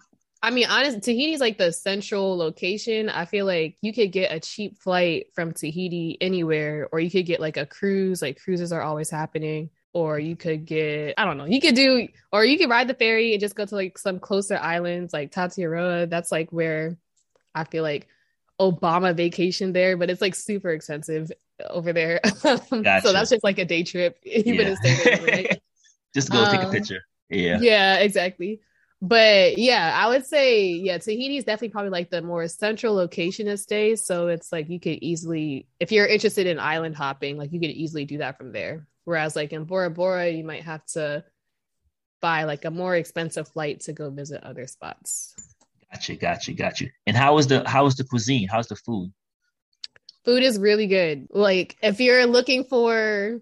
I 0.47 0.51
mean, 0.51 0.69
honestly, 0.71 1.01
Tahiti's 1.01 1.41
like 1.41 1.59
the 1.59 1.73
central 1.73 2.37
location. 2.37 3.09
I 3.09 3.25
feel 3.25 3.47
like 3.47 3.79
you 3.83 3.93
could 3.93 4.13
get 4.13 4.33
a 4.33 4.39
cheap 4.39 4.79
flight 4.79 5.27
from 5.35 5.53
Tahiti 5.53 6.17
anywhere, 6.21 6.89
or 6.93 7.01
you 7.01 7.11
could 7.11 7.27
get 7.27 7.41
like 7.41 7.57
a 7.57 7.67
cruise. 7.67 8.23
Like 8.23 8.41
cruises 8.41 8.71
are 8.71 8.81
always 8.81 9.11
happening. 9.11 9.71
Or 9.93 10.21
you 10.21 10.37
could 10.37 10.65
get, 10.65 11.15
I 11.19 11.25
don't 11.25 11.37
know, 11.37 11.47
you 11.47 11.61
could 11.61 11.75
do, 11.75 12.07
or 12.31 12.45
you 12.45 12.59
could 12.59 12.71
ride 12.71 12.87
the 12.87 12.95
ferry 12.95 13.33
and 13.33 13.41
just 13.41 13.57
go 13.57 13.65
to 13.65 13.75
like 13.75 13.99
some 13.99 14.21
closer 14.21 14.57
islands 14.57 15.13
like 15.13 15.33
Tetiaroa. 15.33 16.09
That's 16.09 16.31
like 16.31 16.53
where 16.53 16.97
I 17.53 17.65
feel 17.65 17.83
like 17.83 18.07
Obama 18.61 19.17
vacation 19.17 19.73
there, 19.73 19.97
but 19.97 20.11
it's 20.11 20.21
like 20.21 20.37
super 20.37 20.71
expensive 20.71 21.33
over 21.69 21.93
there. 21.93 22.21
Gotcha. 22.43 23.01
so 23.03 23.13
that's 23.13 23.31
just 23.31 23.43
like 23.43 23.59
a 23.59 23.65
day 23.65 23.83
trip. 23.83 24.21
Even 24.25 24.77
yeah. 24.85 25.55
just 26.15 26.31
go 26.31 26.39
um, 26.39 26.53
take 26.53 26.61
a 26.61 26.67
um, 26.67 26.73
picture. 26.73 27.01
Yeah. 27.31 27.59
Yeah, 27.61 27.97
exactly. 27.97 28.61
But 29.03 29.59
yeah, 29.59 29.93
I 29.95 30.09
would 30.09 30.25
say 30.25 30.69
yeah, 30.71 30.99
Tahiti 30.99 31.37
is 31.37 31.45
definitely 31.45 31.71
probably 31.71 31.91
like 31.91 32.11
the 32.11 32.23
more 32.23 32.49
central 32.49 32.95
location 32.95 33.47
to 33.47 33.57
stay. 33.57 33.95
So 33.97 34.29
it's 34.29 34.51
like 34.53 34.71
you 34.71 34.81
could 34.81 34.99
easily, 35.03 35.67
if 35.79 35.93
you're 35.93 36.07
interested 36.07 36.47
in 36.47 36.59
island 36.59 36.97
hopping, 36.97 37.37
like 37.37 37.53
you 37.53 37.61
could 37.61 37.71
easily 37.71 38.05
do 38.05 38.19
that 38.19 38.39
from 38.39 38.53
there. 38.53 38.87
Whereas 39.05 39.37
like 39.37 39.53
in 39.53 39.65
Bora 39.65 39.91
Bora, 39.91 40.29
you 40.31 40.45
might 40.45 40.63
have 40.63 40.85
to 40.87 41.25
buy 42.21 42.45
like 42.45 42.65
a 42.65 42.71
more 42.71 42.97
expensive 42.97 43.49
flight 43.49 43.81
to 43.81 43.93
go 43.93 44.11
visit 44.11 44.43
other 44.43 44.67
spots. 44.67 45.35
Gotcha, 45.93 46.17
gotcha, 46.17 46.53
gotcha. 46.55 46.87
And 47.07 47.17
how 47.17 47.39
is 47.39 47.47
the 47.47 47.69
how 47.69 47.87
is 47.87 47.97
the 47.97 48.05
cuisine? 48.05 48.49
How's 48.49 48.69
the 48.69 48.77
food? 48.77 49.13
Food 50.25 50.43
is 50.43 50.59
really 50.59 50.87
good. 50.87 51.29
Like 51.31 51.77
if 51.83 52.01
you're 52.01 52.27
looking 52.27 52.65
for 52.65 53.41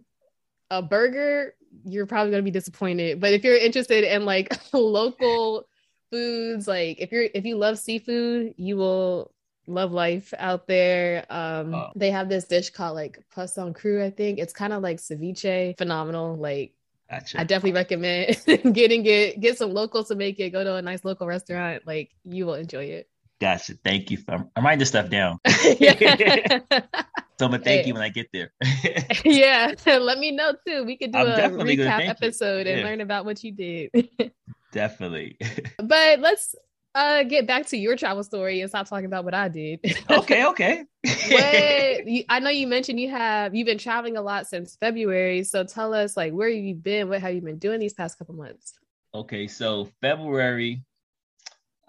a 0.70 0.82
burger, 0.82 1.54
you're 1.84 2.06
probably 2.06 2.30
gonna 2.30 2.42
be 2.42 2.50
disappointed. 2.50 3.20
But 3.20 3.32
if 3.32 3.44
you're 3.44 3.56
interested 3.56 4.04
in 4.04 4.24
like 4.24 4.56
local 4.72 5.66
foods, 6.10 6.68
like 6.68 7.00
if 7.00 7.12
you're 7.12 7.28
if 7.34 7.44
you 7.44 7.56
love 7.56 7.78
seafood, 7.78 8.54
you 8.56 8.76
will 8.76 9.32
love 9.66 9.92
life 9.92 10.32
out 10.38 10.66
there. 10.66 11.24
Um, 11.30 11.74
oh. 11.74 11.90
they 11.96 12.10
have 12.10 12.28
this 12.28 12.44
dish 12.44 12.70
called 12.70 12.94
like 12.94 13.18
poisson 13.34 13.74
cru, 13.74 14.04
I 14.04 14.10
think. 14.10 14.38
It's 14.38 14.52
kind 14.52 14.72
of 14.72 14.82
like 14.82 14.98
ceviche, 14.98 15.76
phenomenal. 15.78 16.36
Like 16.36 16.74
Gotcha. 17.10 17.40
I 17.40 17.44
definitely 17.44 17.72
recommend 17.72 18.36
getting 18.74 19.04
it. 19.06 19.40
Get 19.40 19.58
some 19.58 19.72
locals 19.72 20.08
to 20.08 20.14
make 20.14 20.40
it. 20.40 20.50
Go 20.50 20.64
to 20.64 20.76
a 20.76 20.82
nice 20.82 21.04
local 21.04 21.26
restaurant. 21.26 21.86
Like 21.86 22.10
you 22.24 22.46
will 22.46 22.54
enjoy 22.54 22.84
it. 22.84 23.08
Gotcha. 23.40 23.74
Thank 23.84 24.10
you. 24.10 24.18
For, 24.18 24.48
I'm 24.56 24.64
writing 24.64 24.78
this 24.78 24.88
stuff 24.88 25.10
down. 25.10 25.38
so 27.38 27.46
I'm 27.46 27.50
gonna 27.50 27.64
thank 27.64 27.82
hey. 27.82 27.88
you 27.88 27.94
when 27.94 28.02
I 28.02 28.10
get 28.10 28.28
there. 28.32 28.52
yeah, 29.24 29.74
let 29.86 30.18
me 30.18 30.30
know 30.30 30.52
too. 30.66 30.84
We 30.84 30.96
could 30.96 31.12
do 31.12 31.18
I'm 31.18 31.58
a 31.58 31.64
recap 31.64 32.08
episode 32.08 32.66
and 32.66 32.82
learn 32.82 33.00
about 33.00 33.24
what 33.24 33.42
you 33.42 33.50
did. 33.50 33.90
definitely. 34.72 35.36
but 35.78 36.20
let's 36.20 36.54
uh 36.94 37.24
get 37.24 37.44
back 37.44 37.66
to 37.66 37.76
your 37.76 37.96
travel 37.96 38.22
story 38.22 38.60
and 38.60 38.70
stop 38.70 38.88
talking 38.88 39.06
about 39.06 39.24
what 39.24 39.34
I 39.34 39.48
did. 39.48 39.80
okay, 40.10 40.44
okay. 40.46 40.84
what, 41.02 42.06
you, 42.06 42.22
I 42.28 42.38
know 42.38 42.50
you 42.50 42.68
mentioned 42.68 43.00
you 43.00 43.10
have 43.10 43.52
you've 43.52 43.66
been 43.66 43.78
traveling 43.78 44.16
a 44.16 44.22
lot 44.22 44.46
since 44.46 44.76
February. 44.76 45.42
So 45.42 45.64
tell 45.64 45.92
us 45.92 46.16
like 46.16 46.32
where 46.32 46.48
you 46.48 46.76
been, 46.76 47.08
what 47.08 47.20
have 47.20 47.34
you 47.34 47.40
been 47.40 47.58
doing 47.58 47.80
these 47.80 47.94
past 47.94 48.16
couple 48.16 48.36
months? 48.36 48.74
Okay, 49.12 49.48
so 49.48 49.88
February, 50.00 50.84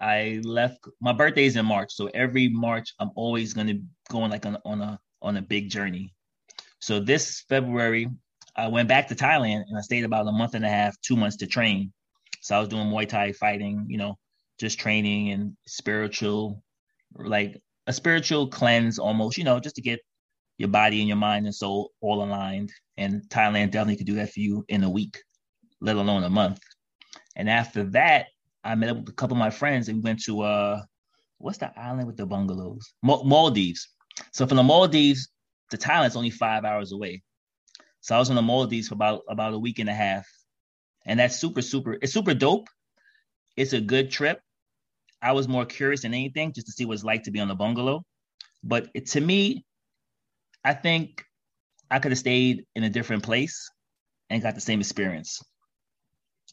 I 0.00 0.40
left 0.42 0.86
my 1.00 1.12
birthday's 1.12 1.54
in 1.54 1.66
March. 1.66 1.92
So 1.92 2.08
every 2.14 2.48
March 2.48 2.94
I'm 2.98 3.10
always 3.14 3.54
gonna 3.54 3.78
go 4.10 4.22
on 4.22 4.30
like 4.30 4.44
on, 4.44 4.58
on 4.64 4.80
a 4.80 4.98
on 5.22 5.36
a 5.36 5.42
big 5.42 5.70
journey. 5.70 6.14
So 6.78 7.00
this 7.00 7.44
February, 7.48 8.08
I 8.54 8.68
went 8.68 8.88
back 8.88 9.08
to 9.08 9.14
Thailand 9.14 9.64
and 9.68 9.76
I 9.76 9.80
stayed 9.80 10.04
about 10.04 10.26
a 10.26 10.32
month 10.32 10.54
and 10.54 10.64
a 10.64 10.68
half, 10.68 11.00
two 11.00 11.16
months 11.16 11.36
to 11.38 11.46
train. 11.46 11.92
So 12.40 12.56
I 12.56 12.60
was 12.60 12.68
doing 12.68 12.86
Muay 12.86 13.08
Thai 13.08 13.32
fighting, 13.32 13.86
you 13.88 13.98
know, 13.98 14.18
just 14.58 14.78
training 14.78 15.30
and 15.30 15.56
spiritual, 15.66 16.62
like 17.14 17.60
a 17.86 17.92
spiritual 17.92 18.48
cleanse 18.48 18.98
almost, 18.98 19.36
you 19.36 19.44
know, 19.44 19.60
just 19.60 19.76
to 19.76 19.82
get 19.82 20.00
your 20.58 20.68
body 20.68 21.00
and 21.00 21.08
your 21.08 21.16
mind 21.16 21.46
and 21.46 21.54
soul 21.54 21.90
all 22.00 22.22
aligned. 22.22 22.72
And 22.96 23.22
Thailand 23.28 23.72
definitely 23.72 23.96
could 23.96 24.06
do 24.06 24.14
that 24.14 24.32
for 24.32 24.40
you 24.40 24.64
in 24.68 24.84
a 24.84 24.90
week, 24.90 25.18
let 25.80 25.96
alone 25.96 26.24
a 26.24 26.30
month. 26.30 26.60
And 27.36 27.50
after 27.50 27.84
that, 27.90 28.26
I 28.64 28.74
met 28.74 28.90
up 28.90 28.98
with 28.98 29.08
a 29.10 29.12
couple 29.12 29.36
of 29.36 29.38
my 29.38 29.50
friends 29.50 29.88
and 29.88 29.98
we 29.98 30.02
went 30.02 30.22
to 30.24 30.42
uh 30.42 30.82
what's 31.38 31.58
the 31.58 31.78
island 31.78 32.06
with 32.06 32.16
the 32.16 32.26
bungalows? 32.26 32.94
Maldives. 33.02 33.88
So 34.32 34.46
from 34.46 34.56
the 34.56 34.62
Maldives 34.62 35.28
to 35.70 35.76
Thailand, 35.76 36.06
it's 36.06 36.16
only 36.16 36.30
five 36.30 36.64
hours 36.64 36.92
away. 36.92 37.22
So 38.00 38.14
I 38.14 38.18
was 38.18 38.30
on 38.30 38.36
the 38.36 38.42
Maldives 38.42 38.88
for 38.88 38.94
about 38.94 39.22
about 39.28 39.54
a 39.54 39.58
week 39.58 39.78
and 39.78 39.88
a 39.88 39.94
half. 39.94 40.26
And 41.06 41.20
that's 41.20 41.36
super, 41.36 41.62
super, 41.62 41.96
it's 42.02 42.12
super 42.12 42.34
dope. 42.34 42.68
It's 43.56 43.72
a 43.72 43.80
good 43.80 44.10
trip. 44.10 44.40
I 45.22 45.32
was 45.32 45.48
more 45.48 45.64
curious 45.64 46.02
than 46.02 46.14
anything 46.14 46.52
just 46.52 46.66
to 46.66 46.72
see 46.72 46.84
what 46.84 46.94
it's 46.94 47.04
like 47.04 47.22
to 47.24 47.30
be 47.30 47.40
on 47.40 47.48
the 47.48 47.54
bungalow. 47.54 48.04
But 48.62 48.88
it, 48.94 49.06
to 49.08 49.20
me, 49.20 49.64
I 50.64 50.74
think 50.74 51.24
I 51.90 52.00
could 52.00 52.12
have 52.12 52.18
stayed 52.18 52.66
in 52.74 52.84
a 52.84 52.90
different 52.90 53.22
place 53.22 53.70
and 54.28 54.42
got 54.42 54.54
the 54.54 54.60
same 54.60 54.80
experience. 54.80 55.42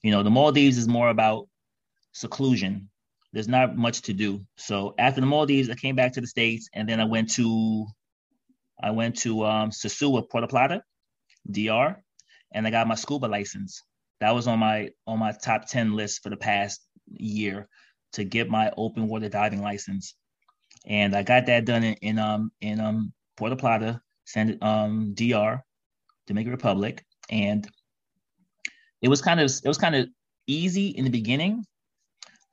You 0.04 0.12
know, 0.12 0.22
the 0.22 0.30
Maldives 0.30 0.78
is 0.78 0.88
more 0.88 1.10
about 1.10 1.48
seclusion. 2.12 2.90
There's 3.34 3.48
not 3.48 3.76
much 3.76 4.04
to 4.04 4.14
do. 4.14 4.46
So 4.58 4.94
after 5.00 5.20
the 5.20 5.28
Maldives, 5.28 5.70
I 5.70 5.76
came 5.76 5.96
back 5.96 6.14
to 6.14 6.22
the 6.22 6.28
States 6.28 6.70
and 6.74 6.88
then 6.88 7.00
I 7.00 7.06
went 7.06 7.32
to 7.34 7.88
I 8.82 8.92
went 8.92 9.18
to 9.20 9.44
um 9.46 9.72
Sosua, 9.72 10.30
Puerto 10.30 10.48
Plata, 10.48 10.84
DR, 11.50 11.98
and 12.54 12.68
I 12.68 12.70
got 12.70 12.88
my 12.88 12.96
scuba 12.96 13.26
license. 13.26 13.82
That 14.20 14.36
was 14.36 14.48
on 14.48 14.60
my 14.60 14.92
on 15.08 15.20
my 15.20 15.32
top 15.32 15.68
10 15.68 15.96
list 15.96 16.22
for 16.22 16.30
the 16.30 16.38
past 16.38 16.82
year 17.08 17.68
to 18.14 18.24
get 18.24 18.50
my 18.50 18.72
open 18.78 19.08
water 19.08 19.30
diving 19.30 19.64
license, 19.64 20.16
and 20.86 21.16
I 21.16 21.24
got 21.24 21.48
that 21.48 21.66
done 21.66 21.84
in, 21.84 21.94
in 21.96 22.20
um 22.20 22.52
in 22.62 22.80
um 22.80 23.14
Puerto 23.36 23.56
Plata, 23.56 24.00
San 24.26 24.60
um 24.62 25.16
DR, 25.16 25.64
Dominican 26.28 26.52
Republic, 26.52 27.04
and 27.32 27.68
it 29.02 29.08
was 29.08 29.22
kind 29.22 29.40
of 29.40 29.52
it 29.64 29.68
was 29.68 29.80
kind 29.80 29.96
of 29.96 30.08
easy 30.46 30.90
in 30.90 31.04
the 31.04 31.10
beginning, 31.10 31.66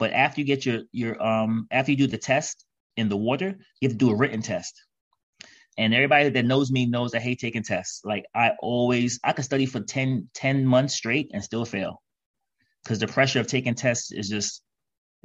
but 0.01 0.13
after 0.13 0.41
you 0.41 0.47
get 0.47 0.67
your 0.67 0.81
your 0.91 1.23
um 1.23 1.69
after 1.71 1.93
you 1.93 1.99
do 1.99 2.07
the 2.09 2.19
test 2.19 2.65
in 2.97 3.09
the 3.09 3.17
water, 3.17 3.59
you 3.81 3.89
have 3.89 3.93
to 3.93 3.99
do 3.99 4.11
a 4.11 4.17
written 4.17 4.43
test. 4.43 4.83
And 5.79 5.95
everybody 5.95 6.31
that 6.31 6.45
knows 6.45 6.73
me 6.73 6.87
knows 6.87 7.15
I 7.15 7.21
hate 7.21 7.39
taking 7.39 7.63
tests. 7.63 8.01
Like 8.05 8.25
I 8.35 8.53
always, 8.61 9.21
I 9.23 9.33
could 9.33 9.45
study 9.45 9.67
for 9.67 9.81
10, 9.81 10.29
10 10.35 10.67
months 10.67 10.95
straight 10.95 11.31
and 11.33 11.43
still 11.45 11.65
fail. 11.65 12.03
Because 12.83 12.99
the 12.99 13.07
pressure 13.07 13.41
of 13.41 13.47
taking 13.47 13.75
tests 13.75 14.11
is 14.11 14.29
just 14.29 14.63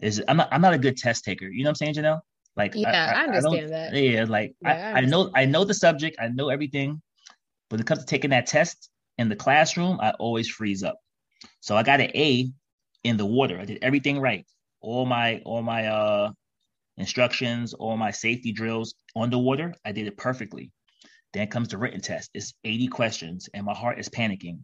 is 0.01 0.21
I'm 0.27 0.37
not 0.37 0.49
I'm 0.51 0.61
not 0.61 0.73
a 0.73 0.77
good 0.77 0.97
test 0.97 1.23
taker. 1.23 1.47
You 1.47 1.63
know 1.63 1.69
what 1.69 1.81
I'm 1.81 1.93
saying, 1.93 1.95
Janelle? 1.95 2.19
Like 2.57 2.73
yeah, 2.75 2.89
I, 2.89 3.13
I, 3.13 3.21
I 3.21 3.23
understand 3.23 3.65
I 3.67 3.69
that. 3.69 3.93
Yeah, 3.95 4.25
like 4.27 4.55
yeah, 4.61 4.93
I, 4.93 4.99
I, 4.99 5.01
know 5.05 5.31
I 5.33 5.45
know 5.45 5.63
the 5.63 5.73
subject, 5.73 6.17
I 6.19 6.27
know 6.27 6.49
everything, 6.49 7.01
but 7.69 7.77
when 7.77 7.81
it 7.81 7.87
comes 7.87 8.01
to 8.01 8.05
taking 8.05 8.31
that 8.31 8.47
test 8.47 8.89
in 9.17 9.29
the 9.29 9.37
classroom, 9.37 9.99
I 10.01 10.11
always 10.11 10.49
freeze 10.49 10.83
up. 10.83 10.97
So 11.61 11.77
I 11.77 11.83
got 11.83 12.01
an 12.01 12.11
A 12.13 12.49
in 13.05 13.17
the 13.17 13.25
water. 13.25 13.57
I 13.59 13.65
did 13.65 13.79
everything 13.81 14.19
right. 14.19 14.45
All 14.85 15.05
my 15.07 15.41
all 15.45 15.63
my 15.63 15.87
uh 15.87 16.31
instructions, 16.97 17.73
all 17.73 17.97
my 17.97 18.11
safety 18.11 18.51
drills 18.51 18.93
on 19.15 19.31
the 19.31 19.39
water, 19.39 19.73
I 19.83 19.91
did 19.91 20.05
it 20.05 20.15
perfectly. 20.15 20.71
Then 21.33 21.47
comes 21.47 21.69
the 21.69 21.77
written 21.77 22.01
test. 22.01 22.29
It's 22.33 22.53
80 22.63 22.87
questions, 22.87 23.49
and 23.53 23.65
my 23.65 23.73
heart 23.73 23.99
is 23.99 24.09
panicking. 24.09 24.59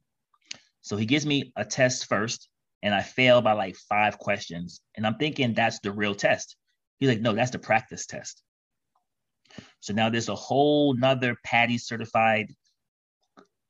So 0.81 0.95
he 0.95 1.05
gives 1.05 1.25
me 1.25 1.51
a 1.55 1.65
test 1.65 2.07
first, 2.07 2.47
and 2.83 2.93
I 2.93 3.01
fail 3.01 3.41
by 3.41 3.53
like 3.53 3.75
five 3.75 4.19
questions. 4.19 4.79
And 4.95 5.05
I'm 5.05 5.17
thinking 5.17 5.53
that's 5.53 5.79
the 5.79 5.91
real 5.91 6.13
test. 6.13 6.55
He's 6.99 7.09
like, 7.09 7.19
no, 7.19 7.33
that's 7.33 7.51
the 7.51 7.59
practice 7.59 8.05
test. 8.05 8.43
So 9.79 9.93
now 9.93 10.09
there's 10.09 10.29
a 10.29 10.35
whole 10.35 10.93
nother 10.93 11.35
PADI 11.43 11.79
certified 11.79 12.53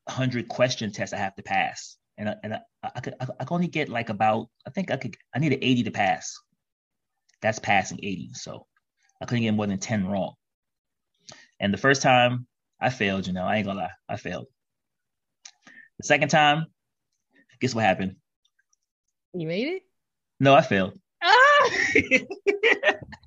100 0.06 0.50
question 0.50 0.92
test 0.92 1.14
I 1.14 1.18
have 1.18 1.36
to 1.36 1.44
pass. 1.44 1.98
And, 2.18 2.30
I, 2.30 2.36
and 2.44 2.54
I, 2.54 2.62
I 2.84 3.00
could 3.00 3.16
I, 3.20 3.28
I 3.40 3.46
could 3.46 3.54
only 3.54 3.68
get 3.68 3.90
like 3.90 4.10
about 4.10 4.50
I 4.68 4.70
think 4.70 4.92
I 4.92 4.98
could 4.98 5.16
I 5.34 5.40
needed 5.40 5.60
80 5.62 5.84
to 5.84 5.92
pass. 5.92 6.38
That's 7.42 7.60
passing 7.60 8.00
80. 8.02 8.32
So 8.34 8.66
I 9.22 9.26
couldn't 9.26 9.44
get 9.44 9.54
more 9.54 9.68
than 9.68 9.80
10 9.80 10.08
wrong. 10.08 10.34
And 11.60 11.74
the 11.74 11.78
first 11.78 12.02
time 12.02 12.48
I 12.80 12.90
failed, 12.90 13.28
you 13.28 13.34
know, 13.34 13.44
I 13.44 13.58
ain't 13.58 13.66
gonna 13.66 13.80
lie, 13.80 13.92
I 14.10 14.18
failed. 14.18 14.48
The 16.00 16.08
second 16.08 16.30
time, 16.30 16.66
guess 17.60 17.76
what 17.76 17.86
happened? 17.86 18.16
You 19.34 19.48
made 19.48 19.68
it? 19.68 19.84
No, 20.40 20.56
I 20.56 20.62
failed. 20.62 21.00
Ah! 21.24 21.70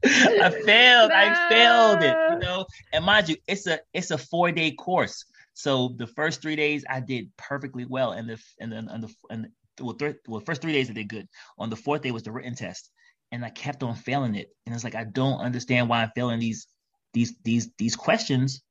I 0.05 0.51
failed. 0.51 1.11
No. 1.11 1.17
I 1.17 1.47
failed 1.49 2.03
it. 2.03 2.17
You 2.33 2.39
know, 2.41 2.67
and 2.93 3.05
mind 3.05 3.29
you, 3.29 3.37
it's 3.47 3.67
a 3.67 3.79
it's 3.93 4.11
a 4.11 4.19
four 4.19 4.51
day 4.51 4.73
course. 4.73 5.25
So 5.55 5.95
the 5.97 6.07
first 6.07 6.43
three 6.43 6.57
days 6.57 6.85
I 6.89 7.01
did 7.01 7.31
perfectly 7.37 7.87
well, 7.87 8.13
and 8.13 8.29
the 8.29 8.39
and 8.61 8.73
then 8.73 8.89
and 8.89 9.05
the 9.05 9.15
and 9.31 9.49
well, 9.81 9.95
th- 9.95 10.17
well, 10.27 10.41
first 10.41 10.63
three 10.63 10.73
days 10.73 10.91
I 10.91 10.93
did 10.93 11.09
good. 11.09 11.29
On 11.59 11.71
the 11.71 11.77
fourth 11.77 12.03
day 12.03 12.11
was 12.11 12.25
the 12.25 12.33
written 12.33 12.55
test, 12.55 12.91
and 13.33 13.45
I 13.45 13.51
kept 13.51 13.83
on 13.83 13.95
failing 13.95 14.35
it. 14.35 14.49
And 14.67 14.75
it's 14.75 14.85
like 14.85 14.95
I 14.95 15.05
don't 15.05 15.41
understand 15.41 15.89
why 15.89 16.03
I'm 16.03 16.11
failing 16.15 16.41
these 16.41 16.67
these 17.13 17.35
these 17.45 17.71
these 17.79 17.97
questions 17.97 18.63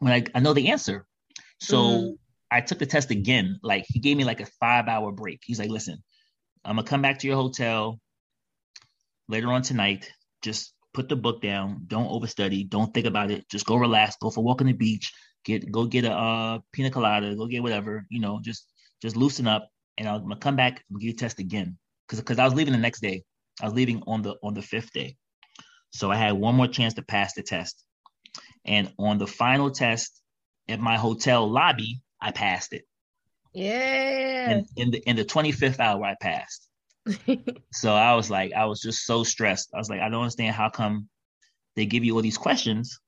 when 0.00 0.12
I, 0.12 0.24
I 0.34 0.40
know 0.40 0.52
the 0.52 0.68
answer. 0.68 1.06
So 1.60 1.76
mm 1.76 2.16
I 2.52 2.60
took 2.60 2.80
the 2.80 2.86
test 2.86 3.12
again. 3.12 3.60
Like 3.62 3.84
he 3.86 4.00
gave 4.00 4.16
me 4.16 4.24
like 4.24 4.40
a 4.40 4.46
five 4.58 4.88
hour 4.88 5.12
break. 5.12 5.38
He's 5.44 5.60
like, 5.60 5.70
listen, 5.70 6.02
I'm 6.64 6.74
gonna 6.74 6.88
come 6.88 7.00
back 7.00 7.20
to 7.20 7.28
your 7.28 7.36
hotel 7.36 8.00
later 9.28 9.52
on 9.52 9.62
tonight. 9.62 10.10
Just 10.42 10.74
put 10.92 11.08
the 11.08 11.16
book 11.16 11.42
down. 11.42 11.84
Don't 11.86 12.08
overstudy. 12.08 12.68
Don't 12.68 12.92
think 12.92 13.06
about 13.06 13.30
it. 13.30 13.48
Just 13.48 13.66
go 13.66 13.76
relax. 13.76 14.16
Go 14.20 14.30
for 14.30 14.40
a 14.40 14.42
walk 14.42 14.60
on 14.60 14.66
the 14.66 14.72
beach. 14.72 15.12
Get 15.44 15.70
go 15.70 15.86
get 15.86 16.04
a 16.04 16.12
uh, 16.12 16.58
pina 16.72 16.90
colada. 16.90 17.34
Go 17.34 17.46
get 17.46 17.62
whatever. 17.62 18.06
You 18.10 18.20
know, 18.20 18.40
just 18.42 18.66
just 19.02 19.16
loosen 19.16 19.46
up. 19.46 19.68
And 19.98 20.08
I'm 20.08 20.22
gonna 20.22 20.36
come 20.36 20.56
back 20.56 20.84
and 20.88 21.00
give 21.00 21.08
you 21.08 21.12
a 21.12 21.16
test 21.16 21.38
again. 21.38 21.78
Cause 22.08 22.18
because 22.18 22.38
I 22.38 22.44
was 22.44 22.54
leaving 22.54 22.72
the 22.72 22.78
next 22.78 23.00
day. 23.00 23.24
I 23.60 23.66
was 23.66 23.74
leaving 23.74 24.02
on 24.06 24.22
the 24.22 24.36
on 24.42 24.54
the 24.54 24.62
fifth 24.62 24.92
day. 24.92 25.16
So 25.92 26.10
I 26.10 26.16
had 26.16 26.32
one 26.32 26.54
more 26.54 26.68
chance 26.68 26.94
to 26.94 27.02
pass 27.02 27.34
the 27.34 27.42
test. 27.42 27.84
And 28.64 28.92
on 28.98 29.18
the 29.18 29.26
final 29.26 29.70
test 29.70 30.20
at 30.68 30.80
my 30.80 30.96
hotel 30.96 31.50
lobby, 31.50 32.02
I 32.20 32.30
passed 32.30 32.72
it. 32.72 32.84
Yeah. 33.52 34.50
And 34.50 34.66
in 34.76 34.90
the 34.90 34.98
in 35.08 35.16
the 35.16 35.24
25th 35.24 35.80
hour, 35.80 36.04
I 36.04 36.16
passed. 36.20 36.69
so 37.72 37.94
I 37.94 38.14
was 38.14 38.30
like, 38.30 38.52
I 38.52 38.66
was 38.66 38.80
just 38.80 39.04
so 39.04 39.24
stressed. 39.24 39.70
I 39.74 39.78
was 39.78 39.88
like, 39.88 40.00
I 40.00 40.08
don't 40.08 40.22
understand 40.22 40.54
how 40.54 40.68
come 40.68 41.08
they 41.76 41.86
give 41.86 42.04
you 42.04 42.14
all 42.14 42.22
these 42.22 42.38
questions 42.38 42.98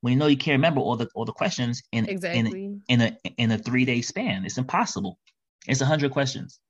when 0.00 0.12
you 0.12 0.18
know 0.18 0.26
you 0.26 0.36
can't 0.36 0.54
remember 0.54 0.80
all 0.80 0.96
the 0.96 1.08
all 1.14 1.24
the 1.24 1.32
questions 1.32 1.82
in 1.92 2.08
exactly. 2.08 2.64
in, 2.64 2.82
in 2.88 3.00
a 3.00 3.16
in 3.36 3.52
a 3.52 3.58
three 3.58 3.84
day 3.84 4.00
span. 4.00 4.44
It's 4.44 4.58
impossible. 4.58 5.18
It's 5.66 5.80
a 5.80 5.86
hundred 5.86 6.12
questions. 6.12 6.60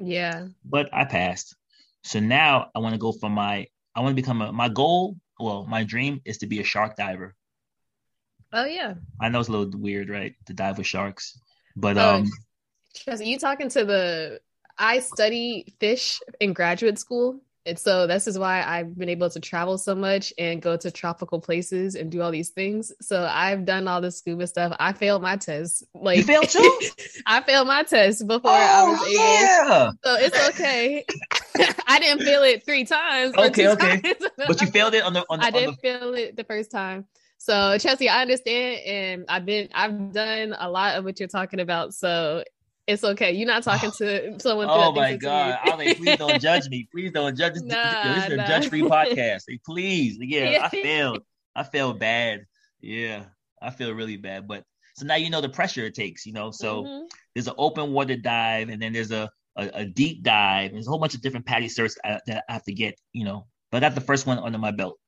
Yeah. 0.00 0.48
But 0.64 0.88
I 0.92 1.04
passed. 1.04 1.54
So 2.02 2.20
now 2.20 2.70
I 2.74 2.80
want 2.80 2.94
to 2.94 2.98
go 2.98 3.12
for 3.12 3.30
my 3.30 3.66
I 3.94 4.00
want 4.00 4.16
to 4.16 4.20
become 4.20 4.42
a 4.42 4.52
my 4.52 4.68
goal, 4.68 5.16
well, 5.38 5.66
my 5.66 5.84
dream 5.84 6.20
is 6.24 6.38
to 6.38 6.46
be 6.46 6.60
a 6.60 6.64
shark 6.64 6.96
diver. 6.96 7.34
Oh 8.52 8.64
yeah. 8.64 8.94
I 9.20 9.28
know 9.28 9.40
it's 9.40 9.48
a 9.48 9.52
little 9.52 9.80
weird, 9.80 10.08
right? 10.10 10.34
To 10.46 10.52
dive 10.52 10.78
with 10.78 10.86
sharks. 10.86 11.38
But 11.76 11.96
oh, 11.96 12.16
um 12.16 12.30
Are 13.08 13.22
you 13.22 13.38
talking 13.38 13.68
to 13.70 13.84
the 13.84 14.40
I 14.78 15.00
study 15.00 15.74
fish 15.80 16.20
in 16.40 16.52
graduate 16.52 16.98
school. 16.98 17.40
And 17.66 17.78
so 17.78 18.06
this 18.06 18.26
is 18.26 18.38
why 18.38 18.62
I've 18.62 18.96
been 18.96 19.08
able 19.08 19.30
to 19.30 19.40
travel 19.40 19.78
so 19.78 19.94
much 19.94 20.34
and 20.36 20.60
go 20.60 20.76
to 20.76 20.90
tropical 20.90 21.40
places 21.40 21.94
and 21.94 22.10
do 22.10 22.20
all 22.20 22.30
these 22.30 22.50
things. 22.50 22.92
So 23.00 23.26
I've 23.30 23.64
done 23.64 23.88
all 23.88 24.02
the 24.02 24.10
scuba 24.10 24.46
stuff. 24.46 24.76
I 24.78 24.92
failed 24.92 25.22
my 25.22 25.36
test. 25.36 25.82
Like 25.94 26.18
you 26.18 26.24
failed 26.24 26.50
too. 26.50 26.80
I 27.26 27.40
failed 27.40 27.66
my 27.66 27.82
test 27.82 28.26
before 28.26 28.50
oh, 28.50 28.54
I 28.54 28.90
was 28.90 29.00
able. 29.00 29.14
Yeah. 29.14 29.90
So 30.04 30.14
it's 30.16 30.48
okay. 30.50 31.06
I 31.86 31.98
didn't 32.00 32.22
fail 32.22 32.42
it 32.42 32.66
three 32.66 32.84
times. 32.84 33.34
Okay, 33.34 33.68
okay. 33.68 34.00
Times. 34.00 34.26
but 34.36 34.60
you 34.60 34.66
failed 34.66 34.92
it 34.92 35.02
on 35.02 35.14
the 35.14 35.24
on 35.30 35.40
the. 35.40 35.46
I 35.46 35.50
didn't 35.50 35.76
the... 35.76 35.88
fail 35.88 36.14
it 36.14 36.36
the 36.36 36.44
first 36.44 36.70
time. 36.70 37.06
So 37.38 37.78
Chelsea, 37.78 38.08
I 38.08 38.22
understand, 38.22 38.80
and 38.86 39.24
I've 39.28 39.46
been 39.46 39.68
I've 39.74 40.12
done 40.12 40.54
a 40.58 40.70
lot 40.70 40.96
of 40.96 41.04
what 41.04 41.18
you're 41.18 41.28
talking 41.28 41.60
about. 41.60 41.94
So 41.94 42.44
it's 42.86 43.04
okay. 43.04 43.32
You're 43.32 43.46
not 43.46 43.62
talking 43.62 43.90
to 43.98 44.38
someone. 44.40 44.68
oh 44.70 44.92
my 44.92 45.16
god! 45.16 45.58
I 45.62 45.74
like, 45.74 45.96
please 45.96 46.16
don't 46.16 46.40
judge 46.40 46.68
me. 46.68 46.88
Please 46.92 47.12
don't 47.12 47.36
judge. 47.36 47.54
Nah, 47.56 48.14
this 48.14 48.30
is 48.30 48.36
nah. 48.36 48.44
a 48.44 48.48
judge-free 48.48 48.82
podcast. 48.82 49.42
Like, 49.48 49.62
please, 49.64 50.18
yeah, 50.20 50.50
yeah, 50.50 50.64
I 50.64 50.68
failed. 50.68 51.22
I 51.56 51.62
feel 51.62 51.92
bad. 51.92 52.44
Yeah, 52.80 53.24
I 53.62 53.70
feel 53.70 53.92
really 53.92 54.16
bad. 54.16 54.46
But 54.46 54.64
so 54.96 55.06
now 55.06 55.16
you 55.16 55.30
know 55.30 55.40
the 55.40 55.48
pressure 55.48 55.84
it 55.84 55.94
takes. 55.94 56.26
You 56.26 56.32
know, 56.32 56.50
so 56.50 56.84
mm-hmm. 56.84 57.04
there's 57.34 57.48
an 57.48 57.54
open 57.58 57.92
water 57.92 58.16
dive, 58.16 58.68
and 58.68 58.80
then 58.80 58.92
there's 58.92 59.12
a, 59.12 59.30
a, 59.56 59.70
a 59.74 59.84
deep 59.86 60.22
dive. 60.22 60.72
There's 60.72 60.86
a 60.86 60.90
whole 60.90 60.98
bunch 60.98 61.14
of 61.14 61.22
different 61.22 61.46
PADI 61.46 61.68
certs 61.68 61.94
that 62.04 62.44
I 62.48 62.52
have 62.52 62.64
to 62.64 62.72
get. 62.72 62.98
You 63.12 63.24
know, 63.24 63.46
but 63.70 63.82
I 63.82 63.88
got 63.88 63.94
the 63.94 64.00
first 64.00 64.26
one 64.26 64.38
under 64.38 64.58
my 64.58 64.72
belt, 64.72 64.98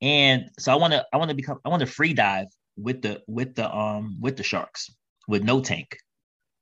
and 0.00 0.50
so 0.58 0.72
I 0.72 0.76
want 0.76 0.92
to 0.92 1.04
I 1.12 1.16
want 1.16 1.30
to 1.30 1.36
become 1.36 1.58
I 1.64 1.68
want 1.68 1.80
to 1.80 1.86
free 1.86 2.14
dive 2.14 2.46
with 2.76 3.02
the 3.02 3.22
with 3.26 3.54
the 3.54 3.72
um 3.74 4.18
with 4.20 4.36
the 4.36 4.42
sharks 4.42 4.90
with 5.26 5.42
no 5.42 5.60
tank 5.60 5.96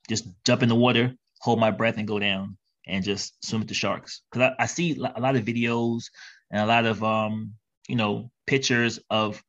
just 0.08 0.26
jump 0.44 0.62
in 0.62 0.68
the 0.68 0.74
water, 0.74 1.14
hold 1.40 1.58
my 1.58 1.70
breath, 1.70 1.98
and 1.98 2.08
go 2.08 2.18
down 2.18 2.56
and 2.86 3.04
just 3.04 3.44
swim 3.44 3.60
with 3.60 3.68
the 3.68 3.74
sharks. 3.74 4.22
Because 4.30 4.52
I, 4.58 4.64
I, 4.64 4.66
see 4.66 4.96
a 4.96 5.20
lot 5.20 5.36
of 5.36 5.44
videos 5.44 6.04
and 6.50 6.62
a 6.62 6.66
lot 6.66 6.84
of 6.84 7.02
um, 7.04 7.54
you 7.88 7.96
know, 7.96 8.30
pictures 8.46 8.98
of 9.10 9.42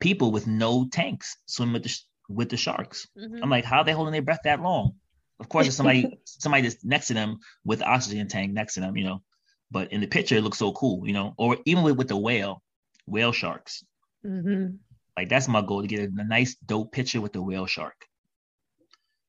people 0.00 0.30
with 0.30 0.46
no 0.46 0.88
tanks 0.90 1.36
swimming 1.46 1.74
with 1.74 1.84
the 1.84 1.98
with 2.28 2.48
the 2.48 2.56
sharks. 2.56 3.06
Mm-hmm. 3.18 3.42
I'm 3.42 3.50
like, 3.50 3.64
how 3.64 3.78
are 3.78 3.84
they 3.84 3.92
holding 3.92 4.12
their 4.12 4.22
breath 4.22 4.40
that 4.44 4.60
long? 4.60 4.94
Of 5.38 5.48
course, 5.48 5.66
there's 5.66 5.76
somebody 5.76 6.18
somebody 6.24 6.62
that's 6.62 6.84
next 6.84 7.08
to 7.08 7.14
them 7.14 7.38
with 7.64 7.80
the 7.80 7.86
oxygen 7.86 8.28
tank 8.28 8.52
next 8.52 8.74
to 8.74 8.80
them, 8.80 8.96
you 8.96 9.04
know. 9.04 9.22
But 9.70 9.92
in 9.92 10.00
the 10.00 10.06
picture, 10.06 10.36
it 10.36 10.42
looks 10.42 10.58
so 10.58 10.72
cool, 10.72 11.06
you 11.06 11.12
know. 11.12 11.34
Or 11.36 11.58
even 11.64 11.82
with, 11.82 11.96
with 11.96 12.08
the 12.08 12.16
whale, 12.16 12.62
whale 13.06 13.32
sharks. 13.32 13.84
Mm-hmm. 14.24 14.76
Like 15.16 15.28
that's 15.28 15.48
my 15.48 15.62
goal 15.62 15.82
to 15.82 15.88
get 15.88 16.00
a, 16.00 16.12
a 16.18 16.24
nice 16.24 16.56
dope 16.56 16.92
picture 16.92 17.20
with 17.20 17.32
the 17.32 17.42
whale 17.42 17.66
shark. 17.66 17.96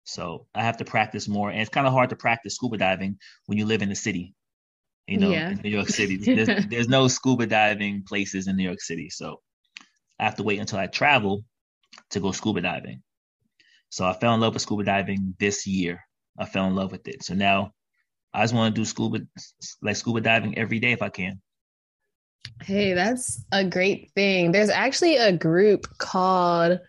So 0.07 0.47
I 0.55 0.63
have 0.63 0.77
to 0.77 0.85
practice 0.85 1.27
more. 1.27 1.51
And 1.51 1.59
it's 1.59 1.69
kind 1.69 1.85
of 1.85 1.91
hard 1.91 2.11
to 2.11 2.15
practice 2.15 2.55
scuba 2.55 2.77
diving 2.77 3.19
when 3.45 3.57
you 3.57 3.65
live 3.65 3.81
in 3.81 3.89
the 3.89 3.95
city, 3.95 4.33
you 5.05 5.17
know, 5.17 5.31
yeah. 5.31 5.49
in 5.49 5.57
New 5.57 5.69
York 5.69 5.89
City. 5.89 6.15
There's, 6.35 6.65
there's 6.67 6.87
no 6.87 7.09
scuba 7.09 7.45
diving 7.45 8.03
places 8.07 8.47
in 8.47 8.55
New 8.55 8.63
York 8.63 8.79
City. 8.79 9.09
So 9.09 9.41
I 10.17 10.23
have 10.23 10.35
to 10.35 10.43
wait 10.43 10.59
until 10.59 10.79
I 10.79 10.87
travel 10.87 11.43
to 12.11 12.21
go 12.21 12.31
scuba 12.31 12.61
diving. 12.61 13.03
So 13.89 14.05
I 14.05 14.13
fell 14.13 14.33
in 14.33 14.39
love 14.39 14.53
with 14.53 14.61
scuba 14.61 14.85
diving 14.85 15.35
this 15.39 15.67
year. 15.67 15.99
I 16.39 16.45
fell 16.45 16.67
in 16.67 16.75
love 16.75 16.93
with 16.93 17.05
it. 17.09 17.23
So 17.23 17.33
now 17.33 17.73
I 18.33 18.43
just 18.43 18.53
want 18.53 18.73
to 18.73 18.81
do 18.81 18.85
scuba 18.85 19.19
like 19.81 19.97
scuba 19.97 20.21
diving 20.21 20.57
every 20.57 20.79
day 20.79 20.93
if 20.93 21.01
I 21.01 21.09
can. 21.09 21.41
Hey, 22.61 22.93
that's 22.93 23.43
a 23.51 23.65
great 23.65 24.11
thing. 24.15 24.53
There's 24.53 24.69
actually 24.69 25.17
a 25.17 25.33
group 25.33 25.85
called 25.97 26.79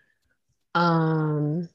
um 0.76 1.68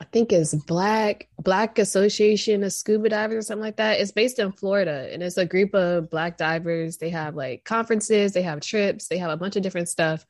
I 0.00 0.04
think 0.06 0.32
it's 0.32 0.54
Black 0.54 1.28
Black 1.40 1.78
Association 1.78 2.64
of 2.64 2.72
Scuba 2.72 3.08
Divers 3.08 3.38
or 3.38 3.42
something 3.42 3.64
like 3.64 3.76
that. 3.76 4.00
It's 4.00 4.12
based 4.12 4.38
in 4.38 4.52
Florida 4.52 5.08
and 5.12 5.22
it's 5.22 5.36
a 5.36 5.46
group 5.46 5.74
of 5.74 6.10
black 6.10 6.36
divers. 6.36 6.98
They 6.98 7.10
have 7.10 7.36
like 7.36 7.64
conferences, 7.64 8.32
they 8.32 8.42
have 8.42 8.60
trips, 8.60 9.08
they 9.08 9.18
have 9.18 9.30
a 9.30 9.36
bunch 9.36 9.56
of 9.56 9.62
different 9.62 9.88
stuff. 9.88 10.26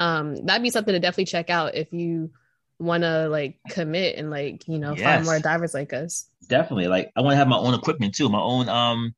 Um, 0.00 0.44
that'd 0.44 0.62
be 0.62 0.70
something 0.70 0.92
to 0.92 1.00
definitely 1.00 1.26
check 1.26 1.50
out 1.50 1.74
if 1.74 1.92
you 1.92 2.30
want 2.78 3.04
to 3.04 3.28
like 3.28 3.58
commit 3.70 4.16
and 4.16 4.30
like 4.30 4.68
you 4.68 4.78
know 4.78 4.92
yes. 4.92 5.02
find 5.02 5.24
more 5.24 5.38
divers 5.38 5.74
like 5.74 5.92
us. 5.92 6.28
Definitely, 6.48 6.88
like 6.88 7.12
I 7.16 7.20
want 7.20 7.32
to 7.32 7.38
have 7.38 7.48
my 7.48 7.56
own 7.56 7.74
equipment 7.74 8.14
too, 8.14 8.28
my 8.28 8.40
own 8.40 8.68
um 8.68 9.14